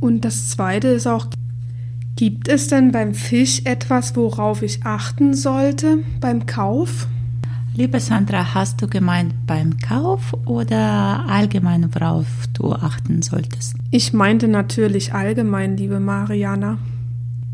Und 0.00 0.24
das 0.24 0.48
Zweite 0.48 0.88
ist 0.88 1.06
auch, 1.06 1.28
gibt 2.16 2.48
es 2.48 2.66
denn 2.66 2.90
beim 2.90 3.14
Fisch 3.14 3.60
etwas, 3.64 4.16
worauf 4.16 4.62
ich 4.62 4.82
achten 4.82 5.34
sollte 5.34 5.98
beim 6.20 6.46
Kauf? 6.46 7.06
Liebe 7.76 8.00
Sandra, 8.00 8.54
hast 8.54 8.80
du 8.80 8.88
gemeint 8.88 9.34
beim 9.46 9.76
Kauf 9.76 10.32
oder 10.46 11.26
allgemein, 11.28 11.94
worauf 11.94 12.26
du 12.54 12.72
achten 12.72 13.20
solltest? 13.20 13.74
Ich 13.90 14.14
meinte 14.14 14.48
natürlich 14.48 15.12
allgemein, 15.12 15.76
liebe 15.76 16.00
Mariana. 16.00 16.78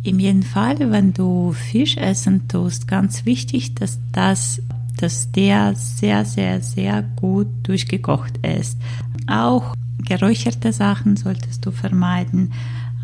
In 0.05 0.21
jedem 0.21 0.45
Fall, 0.45 0.93
wenn 0.93 1.13
du 1.13 1.51
Fisch 1.51 1.97
essen 1.97 2.47
tust, 2.47 2.87
ganz 2.87 3.27
wichtig, 3.27 3.75
dass 3.75 3.99
das 4.13 4.63
dass 4.97 5.33
der 5.33 5.75
sehr, 5.75 6.25
sehr, 6.25 6.61
sehr 6.61 7.03
gut 7.03 7.49
durchgekocht 7.65 8.39
ist. 8.47 8.79
Auch 9.27 9.75
geräucherte 10.07 10.73
Sachen 10.73 11.17
solltest 11.17 11.67
du 11.67 11.73
vermeiden. 11.73 12.53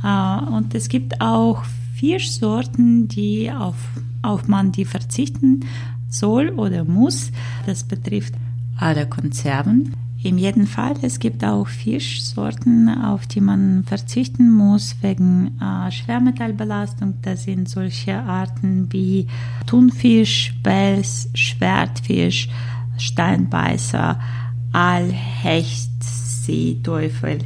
Äh, 0.04 0.44
und 0.52 0.72
es 0.76 0.88
gibt 0.88 1.20
auch 1.20 1.64
Fischsorten, 1.96 3.08
die 3.08 3.50
auf, 3.50 3.74
auf 4.22 4.46
man 4.46 4.70
die 4.70 4.84
verzichten 4.84 5.64
soll 6.08 6.50
oder 6.50 6.84
muss. 6.84 7.30
Das 7.66 7.84
betrifft 7.84 8.34
alle 8.76 9.06
Konserven. 9.06 9.94
In 10.20 10.36
jedem 10.36 10.66
Fall, 10.66 10.94
es 11.02 11.20
gibt 11.20 11.44
auch 11.44 11.68
Fischsorten, 11.68 12.88
auf 12.88 13.28
die 13.28 13.40
man 13.40 13.84
verzichten 13.84 14.50
muss 14.52 14.96
wegen 15.00 15.52
äh, 15.60 15.92
Schwermetallbelastung. 15.92 17.14
Das 17.22 17.44
sind 17.44 17.68
solche 17.68 18.18
Arten 18.18 18.92
wie 18.92 19.28
Thunfisch, 19.66 20.54
Wels, 20.64 21.30
Schwertfisch, 21.34 22.48
Steinbeißer, 22.96 24.18
Aal, 24.72 25.12
Hecht, 25.12 26.02
Seeteufel 26.02 27.38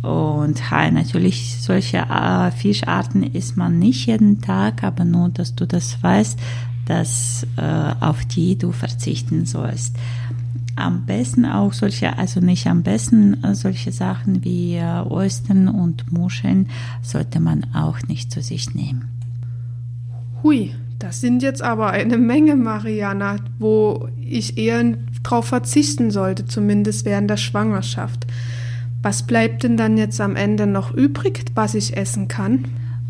und 0.00 0.70
Hai. 0.70 0.90
Natürlich, 0.90 1.58
solche 1.60 1.98
äh, 1.98 2.50
Fischarten 2.50 3.24
isst 3.24 3.58
man 3.58 3.78
nicht 3.78 4.06
jeden 4.06 4.40
Tag, 4.40 4.82
aber 4.84 5.04
nur, 5.04 5.28
dass 5.28 5.54
du 5.54 5.66
das 5.66 6.02
weißt, 6.02 6.38
dass, 6.86 7.46
äh, 7.56 7.94
auf 8.00 8.24
die 8.24 8.56
du 8.56 8.72
verzichten 8.72 9.44
sollst. 9.44 9.96
Am 10.76 11.06
besten 11.06 11.44
auch 11.44 11.72
solche, 11.72 12.18
also 12.18 12.40
nicht 12.40 12.66
am 12.66 12.82
besten 12.82 13.42
äh, 13.44 13.54
solche 13.54 13.92
Sachen 13.92 14.44
wie 14.44 14.76
äh, 14.76 15.02
Oystern 15.08 15.68
und 15.68 16.12
Muscheln 16.12 16.68
sollte 17.02 17.40
man 17.40 17.66
auch 17.74 18.02
nicht 18.08 18.30
zu 18.30 18.42
sich 18.42 18.74
nehmen. 18.74 19.08
Hui, 20.42 20.74
das 20.98 21.20
sind 21.20 21.42
jetzt 21.42 21.62
aber 21.62 21.90
eine 21.90 22.18
Menge, 22.18 22.56
Mariana, 22.56 23.36
wo 23.58 24.08
ich 24.20 24.56
eher 24.56 24.82
darauf 25.22 25.46
verzichten 25.46 26.10
sollte, 26.10 26.46
zumindest 26.46 27.04
während 27.04 27.28
der 27.28 27.36
Schwangerschaft. 27.36 28.26
Was 29.02 29.22
bleibt 29.24 29.62
denn 29.62 29.76
dann 29.76 29.98
jetzt 29.98 30.20
am 30.20 30.36
Ende 30.36 30.66
noch 30.66 30.92
übrig, 30.92 31.44
was 31.54 31.74
ich 31.74 31.96
essen 31.96 32.28
kann? 32.28 32.64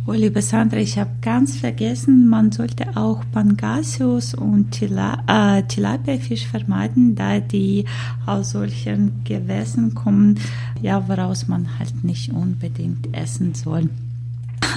Oh, 0.08 0.12
liebe 0.12 0.40
Sandra, 0.40 0.76
ich 0.78 0.98
habe 0.98 1.10
ganz 1.20 1.56
vergessen, 1.56 2.28
man 2.28 2.52
sollte 2.52 2.96
auch 2.96 3.24
Pangasius 3.32 4.34
und 4.34 4.70
Tila 4.70 5.24
äh, 5.26 5.64
Tilapia-Fisch 5.64 6.46
vermeiden, 6.46 7.16
da 7.16 7.40
die 7.40 7.86
aus 8.24 8.50
solchen 8.50 9.24
Gewässern 9.24 9.94
kommen, 9.96 10.38
ja, 10.80 11.08
woraus 11.08 11.48
man 11.48 11.80
halt 11.80 12.04
nicht 12.04 12.30
unbedingt 12.32 13.16
essen 13.16 13.54
soll. 13.54 13.88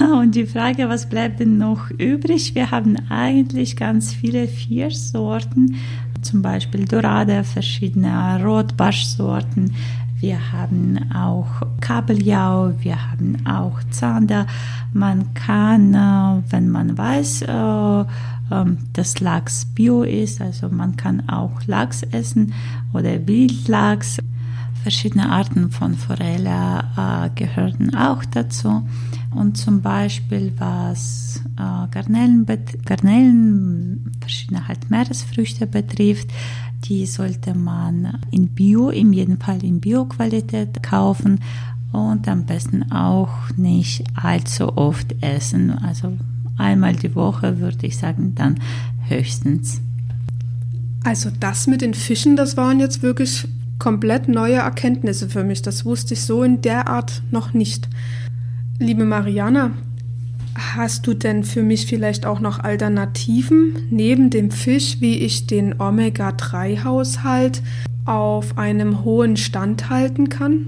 Und 0.00 0.34
die 0.34 0.46
Frage, 0.46 0.88
was 0.88 1.08
bleibt 1.08 1.38
denn 1.40 1.58
noch 1.58 1.90
übrig? 1.90 2.54
Wir 2.54 2.72
haben 2.72 2.96
eigentlich 3.08 3.76
ganz 3.76 4.12
viele 4.12 4.48
Fischsorten, 4.48 5.76
zum 6.22 6.42
Beispiel 6.42 6.86
Dorade, 6.86 7.44
verschiedene 7.44 8.42
Rotbarschsorten, 8.44 9.74
wir 10.20 10.52
haben 10.52 11.10
auch 11.14 11.46
Kabeljau, 11.80 12.72
wir 12.80 13.10
haben 13.10 13.38
auch 13.46 13.80
Zander. 13.90 14.46
Man 14.92 15.32
kann, 15.32 15.94
äh, 15.94 16.42
wenn 16.52 16.68
man 16.68 16.98
weiß, 16.98 17.42
äh, 17.42 18.04
ähm, 18.52 18.78
dass 18.92 19.20
Lachs 19.20 19.64
bio 19.64 20.02
ist, 20.02 20.40
also 20.42 20.68
man 20.68 20.96
kann 20.96 21.28
auch 21.28 21.66
Lachs 21.66 22.02
essen 22.02 22.52
oder 22.92 23.26
Wildlachs. 23.26 24.18
Verschiedene 24.82 25.30
Arten 25.30 25.70
von 25.70 25.94
Forelle 25.94 26.84
äh, 26.96 27.30
gehören 27.34 27.94
auch 27.94 28.24
dazu. 28.24 28.82
Und 29.34 29.56
zum 29.56 29.82
Beispiel 29.82 30.52
was 30.58 31.42
äh, 31.56 31.88
Garnelen, 31.90 32.46
Garnelen, 32.84 34.10
verschiedene 34.20 34.66
halt 34.66 34.90
Meeresfrüchte 34.90 35.66
betrifft, 35.66 36.30
die 36.84 37.06
sollte 37.06 37.54
man 37.54 38.18
in 38.30 38.48
Bio, 38.48 38.88
in 38.88 39.12
jedem 39.12 39.38
Fall 39.38 39.62
in 39.62 39.80
Bio-Qualität 39.80 40.82
kaufen 40.82 41.40
und 41.92 42.26
am 42.26 42.46
besten 42.46 42.90
auch 42.90 43.50
nicht 43.56 44.04
allzu 44.14 44.76
oft 44.76 45.14
essen. 45.22 45.70
Also 45.70 46.16
einmal 46.56 46.96
die 46.96 47.14
Woche 47.14 47.58
würde 47.60 47.86
ich 47.86 47.98
sagen, 47.98 48.34
dann 48.34 48.58
höchstens. 49.08 49.80
Also 51.04 51.30
das 51.38 51.66
mit 51.66 51.80
den 51.80 51.94
Fischen, 51.94 52.36
das 52.36 52.56
waren 52.56 52.80
jetzt 52.80 53.02
wirklich 53.02 53.46
komplett 53.80 54.28
neue 54.28 54.56
Erkenntnisse 54.56 55.28
für 55.28 55.42
mich. 55.42 55.62
Das 55.62 55.84
wusste 55.84 56.14
ich 56.14 56.22
so 56.22 56.44
in 56.44 56.62
der 56.62 56.86
Art 56.86 57.22
noch 57.32 57.52
nicht. 57.52 57.88
Liebe 58.78 59.04
Mariana, 59.04 59.72
hast 60.54 61.08
du 61.08 61.14
denn 61.14 61.42
für 61.42 61.64
mich 61.64 61.86
vielleicht 61.86 62.26
auch 62.26 62.38
noch 62.38 62.60
Alternativen 62.60 63.88
neben 63.90 64.30
dem 64.30 64.52
Fisch, 64.52 65.00
wie 65.00 65.18
ich 65.18 65.48
den 65.48 65.80
Omega-3-Haushalt 65.80 67.62
auf 68.04 68.56
einem 68.56 69.04
hohen 69.04 69.36
Stand 69.36 69.90
halten 69.90 70.28
kann? 70.28 70.66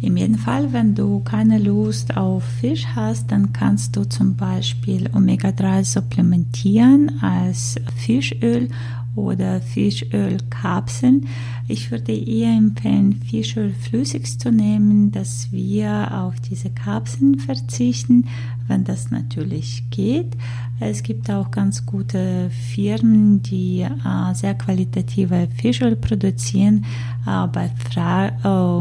In 0.00 0.16
jedem 0.16 0.36
Fall, 0.36 0.72
wenn 0.72 0.94
du 0.94 1.20
keine 1.20 1.58
Lust 1.58 2.16
auf 2.16 2.44
Fisch 2.44 2.86
hast, 2.94 3.32
dann 3.32 3.52
kannst 3.52 3.96
du 3.96 4.04
zum 4.04 4.36
Beispiel 4.36 5.08
Omega-3 5.14 5.82
supplementieren 5.82 7.22
als 7.22 7.76
Fischöl 7.96 8.68
oder 9.16 9.60
Fischölkapseln. 9.60 11.26
Ich 11.68 11.90
würde 11.90 12.12
eher 12.12 12.56
empfehlen, 12.56 13.20
Fischöl 13.28 13.72
flüssig 13.72 14.38
zu 14.38 14.50
nehmen, 14.50 15.12
dass 15.12 15.50
wir 15.52 16.20
auf 16.22 16.40
diese 16.40 16.70
Kapseln 16.70 17.38
verzichten, 17.38 18.26
wenn 18.66 18.84
das 18.84 19.10
natürlich 19.10 19.84
geht. 19.90 20.36
Es 20.80 21.02
gibt 21.02 21.30
auch 21.30 21.50
ganz 21.50 21.86
gute 21.86 22.50
Firmen, 22.50 23.42
die 23.42 23.82
äh, 23.82 24.34
sehr 24.34 24.54
qualitative 24.54 25.48
Fischöl 25.56 25.96
produzieren. 25.96 26.84
Äh, 27.26 27.46
bei, 27.46 27.70
Fra 27.76 28.28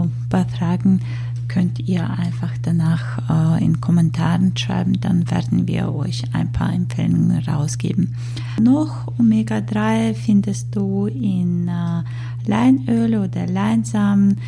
äh, 0.03 0.07
bei 0.29 0.45
Fragen 0.45 1.01
könnt 1.53 1.79
ihr 1.87 2.09
einfach 2.09 2.51
danach 2.63 3.57
äh, 3.59 3.63
in 3.63 3.79
Kommentaren 3.79 4.57
schreiben, 4.57 4.99
dann 4.99 5.29
werden 5.29 5.67
wir 5.67 5.93
euch 5.93 6.23
ein 6.33 6.51
paar 6.51 6.73
Empfehlungen 6.73 7.43
rausgeben. 7.47 8.15
Noch 8.59 9.07
Omega-3 9.19 10.15
findest 10.15 10.75
du 10.75 11.05
in 11.05 11.67
äh, 11.67 12.49
Leinöl 12.49 13.17
oder 13.17 13.45
Leinsamen. 13.45 14.39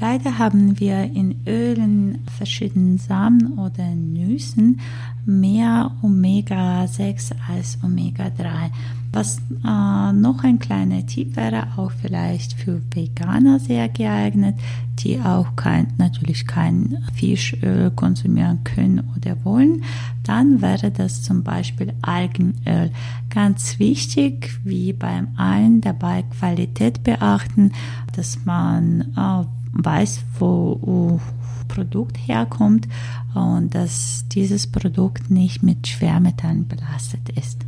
Leider 0.00 0.38
haben 0.38 0.80
wir 0.80 1.02
in 1.02 1.42
Ölen, 1.46 2.24
verschiedenen 2.38 2.96
Samen 2.96 3.58
oder 3.58 3.94
Nüssen 3.94 4.80
mehr 5.26 5.90
Omega-6 6.02 7.32
als 7.46 7.78
Omega-3. 7.84 8.70
Was 9.12 9.38
äh, 9.38 10.12
noch 10.12 10.42
ein 10.42 10.58
kleiner 10.58 11.04
Tipp 11.04 11.36
wäre, 11.36 11.66
auch 11.76 11.90
vielleicht 11.90 12.54
für 12.54 12.80
Veganer 12.94 13.58
sehr 13.58 13.88
geeignet, 13.88 14.54
die 15.00 15.20
auch 15.20 15.54
kein, 15.56 15.88
natürlich 15.98 16.46
kein 16.46 17.04
Fischöl 17.14 17.90
konsumieren 17.90 18.64
können 18.64 19.02
oder 19.16 19.36
wollen, 19.44 19.82
dann 20.22 20.62
wäre 20.62 20.90
das 20.90 21.22
zum 21.22 21.42
Beispiel 21.42 21.92
Algenöl. 22.00 22.90
Ganz 23.28 23.78
wichtig, 23.78 24.58
wie 24.64 24.92
beim 24.92 25.28
einen 25.36 25.80
dabei 25.80 26.22
Qualität 26.22 27.02
beachten, 27.02 27.72
dass 28.14 28.44
man 28.44 29.12
äh, 29.16 29.59
weiß, 29.72 30.24
wo 30.38 31.20
Produkt 31.68 32.16
herkommt 32.18 32.88
und 33.34 33.74
dass 33.74 34.24
dieses 34.32 34.66
Produkt 34.66 35.30
nicht 35.30 35.62
mit 35.62 35.86
Schwermetallen 35.86 36.66
belastet 36.66 37.28
ist. 37.30 37.64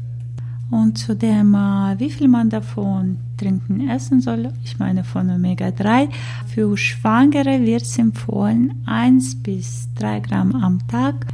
Und 0.71 0.97
zu 0.97 1.14
dem, 1.14 1.54
äh, 1.54 1.99
wie 1.99 2.11
viel 2.11 2.28
man 2.28 2.49
davon 2.49 3.18
trinken 3.37 3.88
essen 3.88 4.23
soll, 4.23 4.52
ich 4.64 4.78
meine 4.78 5.04
von 5.04 5.28
Omega-3, 5.28 6.09
für 6.47 6.76
Schwangere 6.78 7.61
wird 7.61 7.82
es 7.82 7.99
empfohlen, 7.99 8.82
1 8.87 9.42
bis 9.42 9.88
3 9.97 10.21
Gramm 10.21 10.54
am 10.54 10.87
Tag 10.88 11.26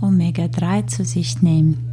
Omega-3 0.00 0.86
zu 0.86 1.04
sich 1.04 1.42
nehmen. 1.42 1.85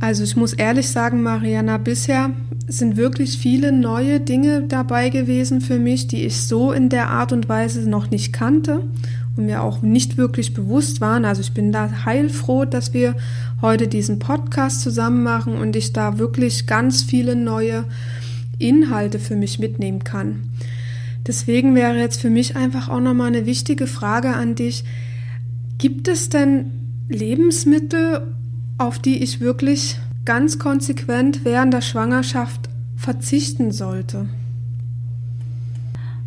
Also 0.00 0.22
ich 0.22 0.36
muss 0.36 0.52
ehrlich 0.52 0.88
sagen, 0.88 1.22
Mariana, 1.22 1.76
bisher 1.76 2.30
sind 2.68 2.96
wirklich 2.96 3.38
viele 3.38 3.72
neue 3.72 4.20
Dinge 4.20 4.62
dabei 4.62 5.08
gewesen 5.08 5.60
für 5.60 5.78
mich, 5.78 6.06
die 6.06 6.24
ich 6.24 6.42
so 6.42 6.72
in 6.72 6.88
der 6.88 7.08
Art 7.08 7.32
und 7.32 7.48
Weise 7.48 7.88
noch 7.88 8.10
nicht 8.10 8.32
kannte 8.32 8.82
und 9.36 9.46
mir 9.46 9.62
auch 9.62 9.82
nicht 9.82 10.16
wirklich 10.16 10.54
bewusst 10.54 11.00
waren. 11.00 11.24
Also 11.24 11.40
ich 11.40 11.52
bin 11.52 11.72
da 11.72 12.04
heilfroh, 12.04 12.64
dass 12.64 12.94
wir 12.94 13.16
heute 13.60 13.88
diesen 13.88 14.20
Podcast 14.20 14.82
zusammen 14.82 15.24
machen 15.24 15.56
und 15.56 15.74
ich 15.74 15.92
da 15.92 16.18
wirklich 16.18 16.66
ganz 16.66 17.02
viele 17.02 17.34
neue 17.34 17.84
Inhalte 18.58 19.18
für 19.18 19.34
mich 19.34 19.58
mitnehmen 19.58 20.04
kann. 20.04 20.50
Deswegen 21.26 21.74
wäre 21.74 21.98
jetzt 21.98 22.20
für 22.20 22.30
mich 22.30 22.54
einfach 22.56 22.88
auch 22.88 23.00
nochmal 23.00 23.28
eine 23.28 23.46
wichtige 23.46 23.86
Frage 23.86 24.28
an 24.28 24.54
dich. 24.54 24.84
Gibt 25.78 26.08
es 26.08 26.28
denn 26.28 26.70
Lebensmittel, 27.08 28.22
auf 28.78 28.98
die 29.00 29.22
ich 29.22 29.40
wirklich 29.40 29.98
ganz 30.24 30.58
konsequent 30.58 31.44
während 31.44 31.74
der 31.74 31.82
Schwangerschaft 31.82 32.70
verzichten 32.96 33.72
sollte? 33.72 34.30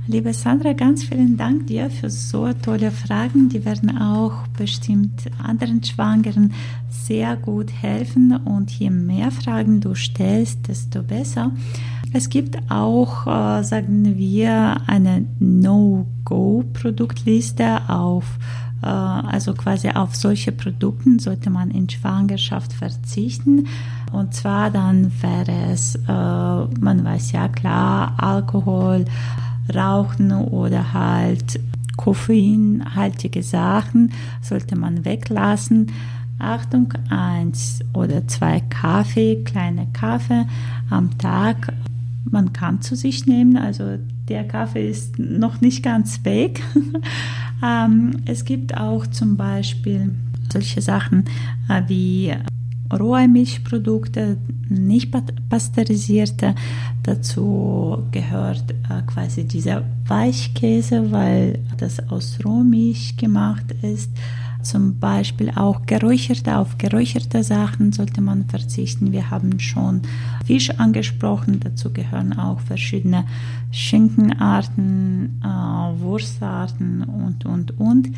Liebe 0.08 0.34
Sandra, 0.34 0.74
ganz 0.74 1.04
vielen 1.06 1.38
Dank 1.38 1.68
dir 1.68 1.90
für 1.90 2.10
so 2.10 2.52
tolle 2.54 2.92
Fragen. 2.92 3.48
Die 3.50 3.64
werden 3.64 3.98
auch 3.98 4.46
bestimmt 4.58 5.32
anderen 5.42 5.82
Schwangeren 5.84 6.54
sehr 6.90 7.38
gut 7.38 7.72
helfen. 7.72 8.36
Und 8.36 8.72
je 8.72 8.90
mehr 8.90 9.32
Fragen 9.32 9.80
du 9.80 9.96
stellst, 9.96 10.68
desto 10.68 11.04
besser. 11.04 11.52
Es 12.12 12.28
gibt 12.28 12.58
auch, 12.70 13.26
äh, 13.26 13.64
sagen 13.64 14.18
wir, 14.18 14.82
eine 14.88 15.24
No-Go-Produktliste 15.40 17.88
auf 17.88 18.38
also 18.88 19.54
quasi 19.54 19.90
auf 19.90 20.16
solche 20.16 20.52
Produkten 20.52 21.20
sollte 21.20 21.50
man 21.50 21.72
in 21.72 21.90
Schwangerschaft 21.90 22.74
verzichten. 22.74 23.68
Und 24.12 24.34
zwar 24.34 24.72
dann 24.72 25.12
wäre 25.22 25.72
es, 25.72 25.96
äh, 25.96 26.00
man 26.08 27.04
weiß 27.04 27.32
ja 27.32 27.48
klar, 27.48 28.16
Alkohol, 28.18 29.06
Rauchen 29.74 30.32
oder 30.32 30.94
halt 30.94 31.60
koffeinhaltige 31.96 33.44
Sachen 33.44 34.12
sollte 34.42 34.76
man 34.76 35.06
weglassen. 35.06 35.92
Achtung, 36.40 36.92
eins 37.10 37.80
oder 37.94 38.28
zwei 38.28 38.62
Kaffee, 38.62 39.44
kleine 39.44 39.88
Kaffee 39.94 40.46
am 40.90 41.16
Tag. 41.20 41.72
Man 42.26 42.52
kann 42.54 42.82
zu 42.82 42.96
sich 42.96 43.28
nehmen, 43.28 43.58
also 43.58 43.98
der 44.28 44.48
Kaffee 44.48 44.90
ist 44.90 45.20
noch 45.20 45.62
nicht 45.62 45.84
ganz 45.84 46.26
weg. 46.26 46.62
ähm, 47.64 48.22
es 48.26 48.46
gibt 48.46 48.76
auch 48.78 49.08
zum 49.08 49.38
Beispiel 49.38 50.14
solche 50.52 50.82
Sachen 50.82 51.26
äh, 51.70 51.82
wie 51.88 52.34
rohe 52.92 53.28
Milchprodukte, 53.28 54.38
nicht 54.70 55.14
pasteurisierte. 55.50 56.56
Dazu 57.04 58.04
gehört 58.12 58.72
äh, 58.72 59.02
quasi 59.08 59.46
dieser 59.46 59.84
Weichkäse, 60.08 61.12
weil 61.12 61.60
das 61.78 62.00
aus 62.10 62.40
Rohmilch 62.44 63.18
gemacht 63.18 63.74
ist. 63.82 64.12
Zum 64.64 65.00
Beispiel 65.00 65.52
auch 65.56 65.86
geräucherte, 65.86 66.58
auf 66.58 66.78
geräucherte 66.78 67.44
Sachen 67.44 67.92
sollte 67.92 68.22
man 68.22 68.46
verzichten. 68.46 69.12
Wir 69.12 69.30
haben 69.30 69.60
schon 69.60 70.02
Fisch 70.46 70.70
angesprochen, 70.72 71.60
dazu 71.60 71.92
gehören 71.92 72.38
auch 72.38 72.60
verschiedene 72.60 73.26
Schinkenarten, 73.72 75.42
äh, 75.44 76.02
Wurstarten 76.02 77.04
und, 77.04 77.46
und, 77.46 77.80
und. 77.80 78.10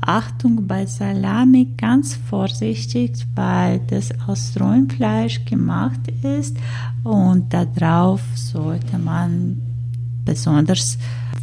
Achtung 0.00 0.66
bei 0.66 0.86
Salami, 0.86 1.74
ganz 1.76 2.14
vorsichtig, 2.14 3.26
weil 3.34 3.80
das 3.88 4.10
aus 4.26 4.54
rohem 4.60 4.88
Fleisch 4.88 5.44
gemacht 5.44 6.00
ist 6.22 6.56
und 7.02 7.52
darauf 7.52 8.22
sollte 8.34 8.98
man 8.98 9.60
besonders 10.24 10.98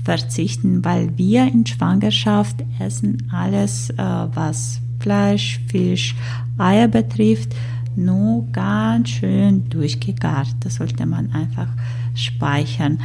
verzichten, 0.08 0.86
weil 0.86 1.18
wir 1.18 1.52
in 1.52 1.66
Schwangerschaft 1.66 2.64
essen 2.80 3.30
alles, 3.30 3.90
äh, 3.90 3.96
was 3.98 4.80
Fleisch, 5.02 5.60
Fisch, 5.68 6.16
Eier 6.58 6.88
betrifft, 6.88 7.54
nur 7.98 8.48
ganz 8.54 9.10
schön 9.10 9.68
durchgegart. 9.70 10.56
Das 10.62 10.76
sollte 10.76 11.06
man 11.06 11.34
einfach 11.34 11.68
speichern. 12.16 13.00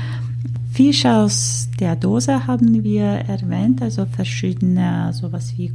Fisch 0.70 1.04
aus 1.04 1.68
der 1.80 1.96
Dose 1.96 2.46
haben 2.46 2.84
wir 2.84 3.02
erwähnt, 3.02 3.82
also 3.82 4.06
verschiedene, 4.06 5.12
sowas 5.12 5.54
wie 5.56 5.72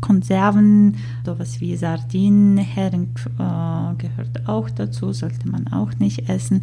Konserven, 0.00 0.96
sowas 1.24 1.60
wie 1.60 1.76
Sardinen, 1.76 2.58
Hering 2.58 3.10
äh, 3.38 3.94
gehört 3.96 4.46
auch 4.46 4.68
dazu, 4.68 5.12
sollte 5.12 5.48
man 5.48 5.68
auch 5.68 5.94
nicht 5.98 6.28
essen. 6.28 6.62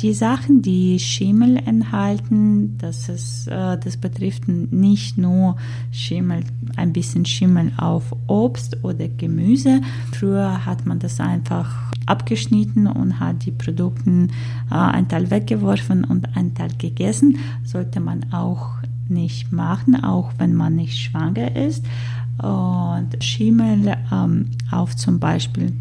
Die 0.00 0.12
Sachen, 0.12 0.60
die 0.60 0.98
Schimmel 0.98 1.56
enthalten, 1.56 2.76
das, 2.78 3.08
ist, 3.08 3.46
äh, 3.46 3.78
das 3.78 3.96
betrifft 3.96 4.48
nicht 4.48 5.16
nur 5.16 5.56
Schimmel, 5.92 6.44
ein 6.76 6.92
bisschen 6.92 7.24
Schimmel 7.24 7.72
auf 7.76 8.14
Obst 8.26 8.84
oder 8.84 9.08
Gemüse. 9.08 9.80
Früher 10.12 10.66
hat 10.66 10.84
man 10.84 10.98
das 10.98 11.20
einfach 11.20 11.92
abgeschnitten 12.06 12.86
und 12.86 13.20
hat 13.20 13.46
die 13.46 13.52
Produkte 13.52 14.10
äh, 14.10 14.74
ein 14.74 15.08
Teil 15.08 15.30
weggeworfen 15.30 16.04
und 16.04 16.36
ein 16.36 16.54
Teil 16.54 16.70
gegessen. 16.76 17.38
Sollte 17.62 18.00
man 18.00 18.32
auch 18.32 18.72
nicht 19.08 19.52
machen, 19.52 20.02
auch 20.02 20.32
wenn 20.38 20.54
man 20.54 20.76
nicht 20.76 20.98
schwanger 20.98 21.54
ist. 21.56 21.84
Und 22.38 23.22
Schimmel 23.22 23.96
ähm, 24.12 24.50
auf 24.70 24.96
zum 24.96 25.20
Beispiel 25.20 25.72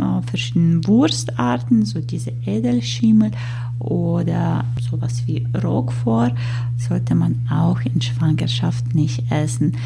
äh, 0.00 0.22
verschiedenen 0.22 0.86
Wurstarten, 0.86 1.84
so 1.84 2.00
diese 2.00 2.32
Edelschimmel 2.44 3.30
oder 3.78 4.64
sowas 4.80 5.22
wie 5.26 5.46
Roquefort, 5.62 6.32
sollte 6.76 7.14
man 7.14 7.46
auch 7.50 7.80
in 7.80 8.00
Schwangerschaft 8.00 8.94
nicht 8.94 9.30
essen. 9.30 9.76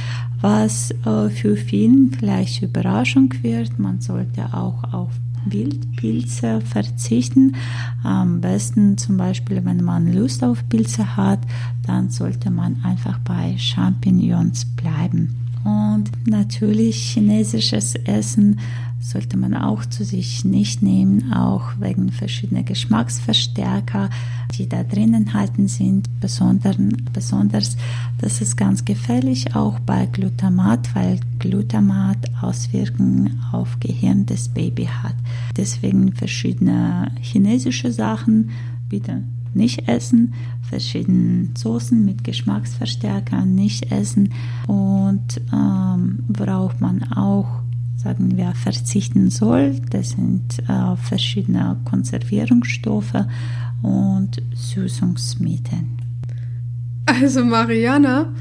Was 0.41 0.91
äh, 1.05 1.29
für 1.31 1.57
vielen 1.57 2.13
vielleicht 2.13 2.63
Überraschung 2.63 3.33
wird, 3.43 3.79
man 3.79 4.01
sollte 4.01 4.55
auch 4.55 4.93
auf 4.93 5.11
Wildpilze 5.47 6.61
verzichten. 6.61 7.57
Am 8.03 8.41
besten 8.41 8.99
zum 8.99 9.17
Beispiel, 9.17 9.65
wenn 9.65 9.83
man 9.83 10.13
Lust 10.13 10.45
auf 10.45 10.69
Pilze 10.69 11.17
hat, 11.17 11.41
dann 11.87 12.11
sollte 12.11 12.51
man 12.51 12.83
einfach 12.85 13.19
bei 13.21 13.57
Champignons 13.57 14.65
bleiben. 14.65 15.37
Und 15.65 16.11
natürlich 16.27 16.97
chinesisches 16.97 17.95
Essen 17.95 18.61
sollte 19.01 19.39
man 19.39 19.55
auch 19.55 19.87
zu 19.87 20.05
sich 20.05 20.45
nicht 20.45 20.83
nehmen, 20.83 21.33
auch 21.33 21.73
wegen 21.81 22.13
verschiedener 22.13 22.63
Geschmacksverstärker, 22.63 24.11
die 24.57 24.69
da 24.69 24.83
drinnen 24.83 25.15
enthalten 25.15 25.69
sind. 25.69 26.09
Besonders, 26.21 27.77
das 28.19 28.41
ist 28.41 28.57
ganz 28.57 28.85
gefährlich 28.85 29.57
auch 29.57 29.79
bei 29.81 30.07
Glutamat, 30.07 30.95
weil 30.95 31.19
Glutamat 31.39 32.19
Auswirkungen 32.43 33.41
auf 33.53 33.81
Gehirn 33.81 34.27
des 34.27 34.49
Babys 34.49 34.91
hat. 35.03 35.17
Deswegen 35.57 36.13
verschiedene 36.13 37.11
chinesische 37.21 37.93
Sachen 37.93 38.51
bitte 38.89 39.23
nicht 39.55 39.89
essen, 39.89 40.35
verschiedene 40.63 41.49
Soßen 41.57 42.05
mit 42.05 42.23
Geschmacksverstärkern 42.23 43.53
nicht 43.55 43.91
essen 43.91 44.33
und 44.69 45.41
ähm, 45.53 46.21
worauf 46.29 46.79
man 46.81 47.03
auch 47.13 47.63
sagen 48.03 48.37
wir, 48.37 48.53
verzichten 48.55 49.31
soll. 49.31 49.79
Das 49.91 50.11
sind 50.11 50.59
äh, 50.69 50.97
verschiedene 50.97 51.77
Konservierungsstoffe 51.85 53.27
und 53.83 54.43
Süßungsmittel. 54.55 55.79
Also 57.07 57.45
Mariana, 57.45 58.33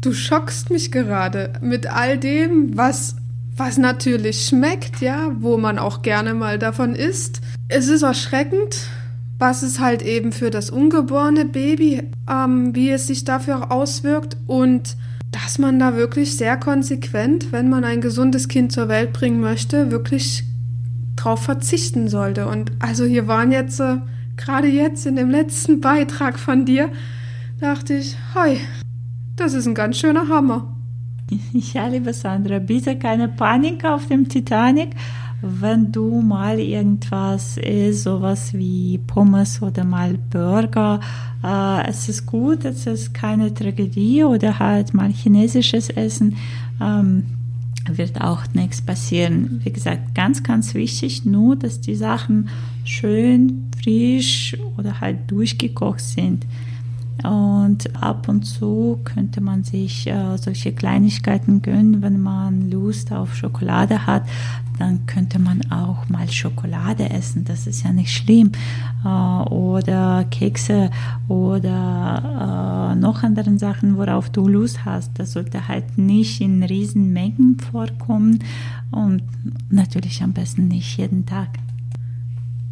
du 0.00 0.12
schockst 0.12 0.70
mich 0.70 0.92
gerade 0.92 1.52
mit 1.62 1.86
all 1.86 2.18
dem, 2.18 2.76
was, 2.76 3.16
was 3.56 3.78
natürlich 3.78 4.46
schmeckt, 4.46 5.00
ja, 5.00 5.30
wo 5.38 5.56
man 5.56 5.78
auch 5.78 6.02
gerne 6.02 6.34
mal 6.34 6.58
davon 6.58 6.94
isst. 6.94 7.40
Es 7.68 7.88
ist 7.88 8.02
erschreckend, 8.02 8.88
was 9.38 9.62
es 9.62 9.80
halt 9.80 10.02
eben 10.02 10.32
für 10.32 10.50
das 10.50 10.68
ungeborene 10.68 11.46
Baby, 11.46 12.02
ähm, 12.28 12.74
wie 12.74 12.90
es 12.90 13.06
sich 13.06 13.24
dafür 13.24 13.72
auswirkt 13.72 14.36
und 14.46 14.96
dass 15.30 15.58
man 15.58 15.78
da 15.78 15.96
wirklich 15.96 16.36
sehr 16.36 16.56
konsequent, 16.56 17.52
wenn 17.52 17.68
man 17.68 17.84
ein 17.84 18.00
gesundes 18.00 18.48
Kind 18.48 18.72
zur 18.72 18.88
Welt 18.88 19.12
bringen 19.12 19.40
möchte, 19.40 19.90
wirklich 19.90 20.44
drauf 21.16 21.42
verzichten 21.42 22.08
sollte. 22.08 22.46
Und 22.46 22.72
also 22.80 23.04
hier 23.04 23.26
waren 23.26 23.52
jetzt, 23.52 23.80
äh, 23.80 23.98
gerade 24.36 24.68
jetzt 24.68 25.06
in 25.06 25.16
dem 25.16 25.30
letzten 25.30 25.80
Beitrag 25.80 26.38
von 26.38 26.64
dir, 26.64 26.90
dachte 27.60 27.94
ich, 27.94 28.16
hoi, 28.34 28.58
das 29.36 29.52
ist 29.54 29.66
ein 29.66 29.74
ganz 29.74 29.98
schöner 29.98 30.28
Hammer. 30.28 30.76
Ja, 31.52 31.86
liebe 31.86 32.12
Sandra, 32.12 32.58
bitte 32.58 32.98
keine 32.98 33.28
Panik 33.28 33.84
auf 33.84 34.06
dem 34.06 34.28
Titanic 34.28 34.90
wenn 35.42 35.90
du 35.90 36.20
mal 36.20 36.58
irgendwas 36.58 37.56
isst, 37.56 38.04
sowas 38.04 38.52
wie 38.52 38.98
Pommes 39.06 39.62
oder 39.62 39.84
mal 39.84 40.18
Burger, 40.30 41.00
äh, 41.42 41.88
es 41.88 42.08
ist 42.08 42.26
gut, 42.26 42.64
es 42.64 42.86
ist 42.86 43.14
keine 43.14 43.52
Tragödie 43.52 44.24
oder 44.24 44.58
halt 44.58 44.92
mal 44.94 45.10
chinesisches 45.10 45.88
Essen, 45.90 46.36
ähm, 46.80 47.24
wird 47.88 48.20
auch 48.20 48.42
nichts 48.52 48.82
passieren. 48.82 49.60
Wie 49.64 49.72
gesagt, 49.72 50.14
ganz, 50.14 50.42
ganz 50.42 50.74
wichtig, 50.74 51.24
nur, 51.24 51.56
dass 51.56 51.80
die 51.80 51.94
Sachen 51.94 52.48
schön 52.84 53.70
frisch 53.82 54.56
oder 54.76 55.00
halt 55.00 55.30
durchgekocht 55.30 56.00
sind. 56.00 56.46
Und 57.22 58.02
ab 58.02 58.28
und 58.28 58.44
zu 58.44 58.98
könnte 59.04 59.40
man 59.40 59.62
sich 59.62 60.06
äh, 60.06 60.36
solche 60.38 60.72
Kleinigkeiten 60.72 61.60
gönnen, 61.60 62.00
wenn 62.02 62.20
man 62.20 62.70
Lust 62.70 63.12
auf 63.12 63.34
Schokolade 63.34 64.06
hat. 64.06 64.22
Dann 64.78 65.04
könnte 65.04 65.38
man 65.38 65.70
auch 65.70 66.08
mal 66.08 66.30
Schokolade 66.30 67.10
essen, 67.10 67.44
das 67.44 67.66
ist 67.66 67.84
ja 67.84 67.92
nicht 67.92 68.14
schlimm. 68.14 68.52
Äh, 69.04 69.08
oder 69.08 70.24
Kekse 70.30 70.90
oder 71.28 72.92
äh, 72.92 72.98
noch 72.98 73.22
anderen 73.22 73.58
Sachen, 73.58 73.98
worauf 73.98 74.30
du 74.30 74.48
Lust 74.48 74.86
hast. 74.86 75.18
Das 75.18 75.32
sollte 75.32 75.68
halt 75.68 75.98
nicht 75.98 76.40
in 76.40 76.62
Riesenmengen 76.62 77.58
vorkommen 77.70 78.38
und 78.90 79.22
natürlich 79.68 80.22
am 80.22 80.32
besten 80.32 80.68
nicht 80.68 80.96
jeden 80.96 81.26
Tag. 81.26 81.48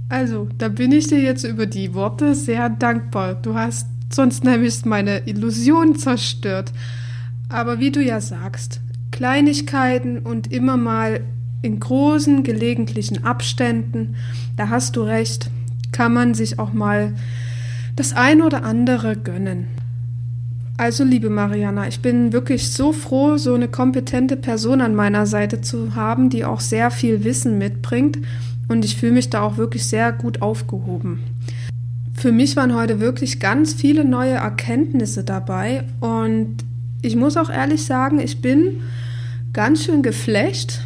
Also, 0.08 0.48
da 0.56 0.70
bin 0.70 0.92
ich 0.92 1.08
dir 1.08 1.20
jetzt 1.20 1.44
über 1.44 1.66
die 1.66 1.92
Worte 1.92 2.34
sehr 2.34 2.70
dankbar. 2.70 3.34
Du 3.34 3.54
hast 3.54 3.86
sonst 4.10 4.44
nämlich 4.44 4.84
meine 4.84 5.26
Illusion 5.26 5.96
zerstört. 5.96 6.72
Aber 7.48 7.78
wie 7.78 7.90
du 7.90 8.02
ja 8.02 8.20
sagst, 8.20 8.80
Kleinigkeiten 9.10 10.18
und 10.18 10.52
immer 10.52 10.76
mal 10.76 11.20
in 11.62 11.80
großen 11.80 12.44
gelegentlichen 12.44 13.24
Abständen, 13.24 14.16
da 14.56 14.68
hast 14.68 14.96
du 14.96 15.02
recht, 15.02 15.50
kann 15.92 16.12
man 16.12 16.34
sich 16.34 16.58
auch 16.58 16.72
mal 16.72 17.14
das 17.96 18.12
ein 18.12 18.42
oder 18.42 18.64
andere 18.64 19.16
gönnen. 19.16 19.66
Also, 20.76 21.02
liebe 21.02 21.28
Mariana, 21.28 21.88
ich 21.88 22.00
bin 22.00 22.32
wirklich 22.32 22.70
so 22.70 22.92
froh, 22.92 23.36
so 23.36 23.54
eine 23.54 23.66
kompetente 23.66 24.36
Person 24.36 24.80
an 24.80 24.94
meiner 24.94 25.26
Seite 25.26 25.60
zu 25.60 25.96
haben, 25.96 26.30
die 26.30 26.44
auch 26.44 26.60
sehr 26.60 26.92
viel 26.92 27.24
Wissen 27.24 27.58
mitbringt. 27.58 28.18
Und 28.68 28.84
ich 28.84 28.96
fühle 28.96 29.12
mich 29.12 29.28
da 29.28 29.40
auch 29.42 29.56
wirklich 29.56 29.86
sehr 29.86 30.12
gut 30.12 30.40
aufgehoben. 30.40 31.18
Für 32.18 32.32
mich 32.32 32.56
waren 32.56 32.74
heute 32.74 32.98
wirklich 32.98 33.38
ganz 33.38 33.74
viele 33.74 34.04
neue 34.04 34.32
Erkenntnisse 34.32 35.22
dabei 35.22 35.84
und 36.00 36.56
ich 37.00 37.14
muss 37.14 37.36
auch 37.36 37.48
ehrlich 37.48 37.84
sagen, 37.84 38.18
ich 38.18 38.42
bin 38.42 38.80
ganz 39.52 39.84
schön 39.84 40.02
geflecht 40.02 40.84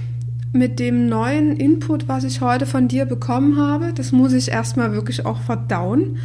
mit 0.53 0.79
dem 0.79 1.09
neuen 1.09 1.57
Input, 1.57 2.07
was 2.07 2.25
ich 2.25 2.43
heute 2.43 2.67
von 2.67 2.87
dir 2.87 3.07
bekommen 3.07 3.57
habe. 3.57 3.95
Das 3.95 4.13
muss 4.13 4.35
ich 4.35 4.51
erstmal 4.51 4.93
wirklich 4.93 5.25
auch 5.25 5.41
verdauen. 5.41 6.19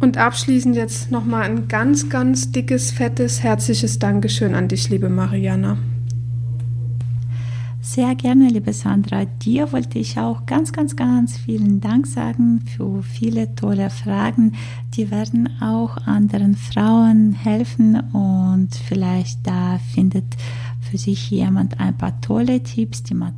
Und 0.00 0.16
abschließend 0.18 0.74
jetzt 0.74 1.12
nochmal 1.12 1.44
ein 1.44 1.68
ganz, 1.68 2.08
ganz 2.08 2.50
dickes, 2.50 2.90
fettes, 2.90 3.44
herzliches 3.44 4.00
Dankeschön 4.00 4.56
an 4.56 4.66
dich, 4.66 4.88
liebe 4.88 5.10
Mariana. 5.10 5.78
Sehr 7.84 8.14
gerne, 8.14 8.48
liebe 8.48 8.72
Sandra. 8.72 9.24
Dir 9.24 9.72
wollte 9.72 9.98
ich 9.98 10.16
auch 10.16 10.46
ganz, 10.46 10.72
ganz, 10.72 10.94
ganz 10.94 11.36
vielen 11.36 11.80
Dank 11.80 12.06
sagen 12.06 12.60
für 12.60 13.02
viele 13.02 13.56
tolle 13.56 13.90
Fragen. 13.90 14.52
Die 14.94 15.10
werden 15.10 15.48
auch 15.60 15.96
anderen 16.06 16.54
Frauen 16.54 17.32
helfen 17.32 17.98
und 18.12 18.68
vielleicht 18.86 19.44
da 19.44 19.80
findet 19.92 20.36
für 20.80 20.96
sich 20.96 21.28
jemand 21.28 21.80
ein 21.80 21.98
paar 21.98 22.20
tolle 22.20 22.62
Tipps, 22.62 23.02
die 23.02 23.14
man, 23.14 23.34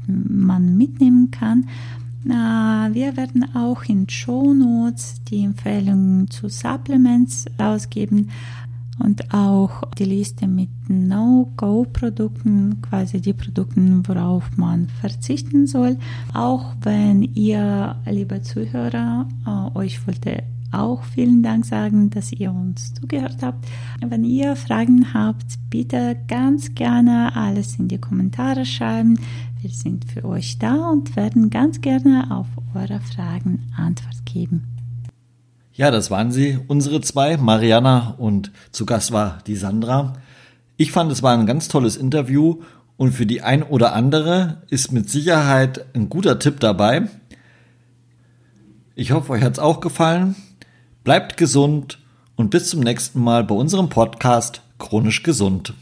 mitnehmen 0.77 1.31
kann. 1.31 1.67
Wir 2.25 3.17
werden 3.17 3.47
auch 3.55 3.85
in 3.85 4.11
Show 4.11 4.53
Notes 4.53 5.23
die 5.25 5.45
Empfehlungen 5.45 6.29
zu 6.29 6.51
Supplements 6.51 7.47
rausgeben 7.59 8.29
und 8.99 9.35
auch 9.35 9.83
die 9.99 10.05
Liste 10.05 10.47
mit 10.47 10.71
No-Go-Produkten, 10.89 12.81
quasi 12.83 13.21
die 13.21 13.33
Produkte, 13.33 13.81
worauf 14.07 14.57
man 14.57 14.89
verzichten 15.01 15.67
soll. 15.67 15.97
Auch 16.33 16.75
wenn 16.83 17.23
ihr, 17.23 17.97
liebe 18.07 18.43
Zuhörer, 18.43 19.27
äh, 19.47 19.79
euch 19.79 20.07
wollte 20.07 20.45
auch 20.71 21.05
vielen 21.05 21.43
Dank 21.43 21.65
sagen, 21.65 22.11
dass 22.11 22.33
ihr 22.33 22.51
uns 22.51 22.95
zugehört 22.95 23.43
habt. 23.43 23.67
Wenn 24.05 24.25
ihr 24.25 24.57
Fragen 24.57 25.15
habt, 25.15 25.59
bitte 25.71 26.17
ganz 26.27 26.75
gerne 26.75 27.35
alles 27.37 27.79
in 27.79 27.89
die 27.89 27.99
Kommentare 27.99 28.67
schreiben. 28.67 29.19
Wir 29.61 29.71
sind 29.71 30.05
für 30.05 30.25
euch 30.25 30.59
da 30.59 30.91
und 30.91 31.17
werden 31.17 31.49
ganz 31.49 31.81
gerne 31.81 32.31
auf 32.31 32.49
eure 32.75 33.01
Fragen 33.01 33.63
Antwort 33.77 34.27
geben. 34.27 34.74
Ja, 35.77 35.91
das 35.91 36.09
waren 36.09 36.31
sie, 36.31 36.61
unsere 36.69 37.01
zwei, 37.01 37.37
Mariana 37.37 38.15
und 38.19 38.53
zu 38.71 38.87
Gast 38.87 39.11
war 39.11 39.39
die 39.49 39.57
Sandra. 39.57 40.13
Ich 40.77 40.93
fand, 40.93 41.11
es 41.11 41.25
war 41.25 41.37
ein 41.37 41.47
ganz 41.47 41.67
tolles 41.67 41.97
Interview 41.97 42.63
und 42.97 43.11
für 43.11 43.27
die 43.27 43.43
ein 43.43 43.65
oder 43.65 43.93
andere 43.93 44.63
ist 44.71 44.93
mit 44.93 45.11
Sicherheit 45.11 45.85
ein 45.97 46.09
guter 46.09 46.39
Tipp 46.39 46.61
dabei. 46.61 47.09
Ich 48.95 49.11
hoffe, 49.11 49.33
euch 49.33 49.43
hat's 49.43 49.59
auch 49.59 49.81
gefallen. 49.81 50.37
Bleibt 51.03 51.37
gesund 51.37 51.99
und 52.37 52.51
bis 52.51 52.71
zum 52.71 52.79
nächsten 52.79 53.21
Mal 53.21 53.43
bei 53.43 53.57
unserem 53.57 53.89
Podcast 53.89 54.63
Chronisch 54.79 55.25
Gesund. 55.25 55.75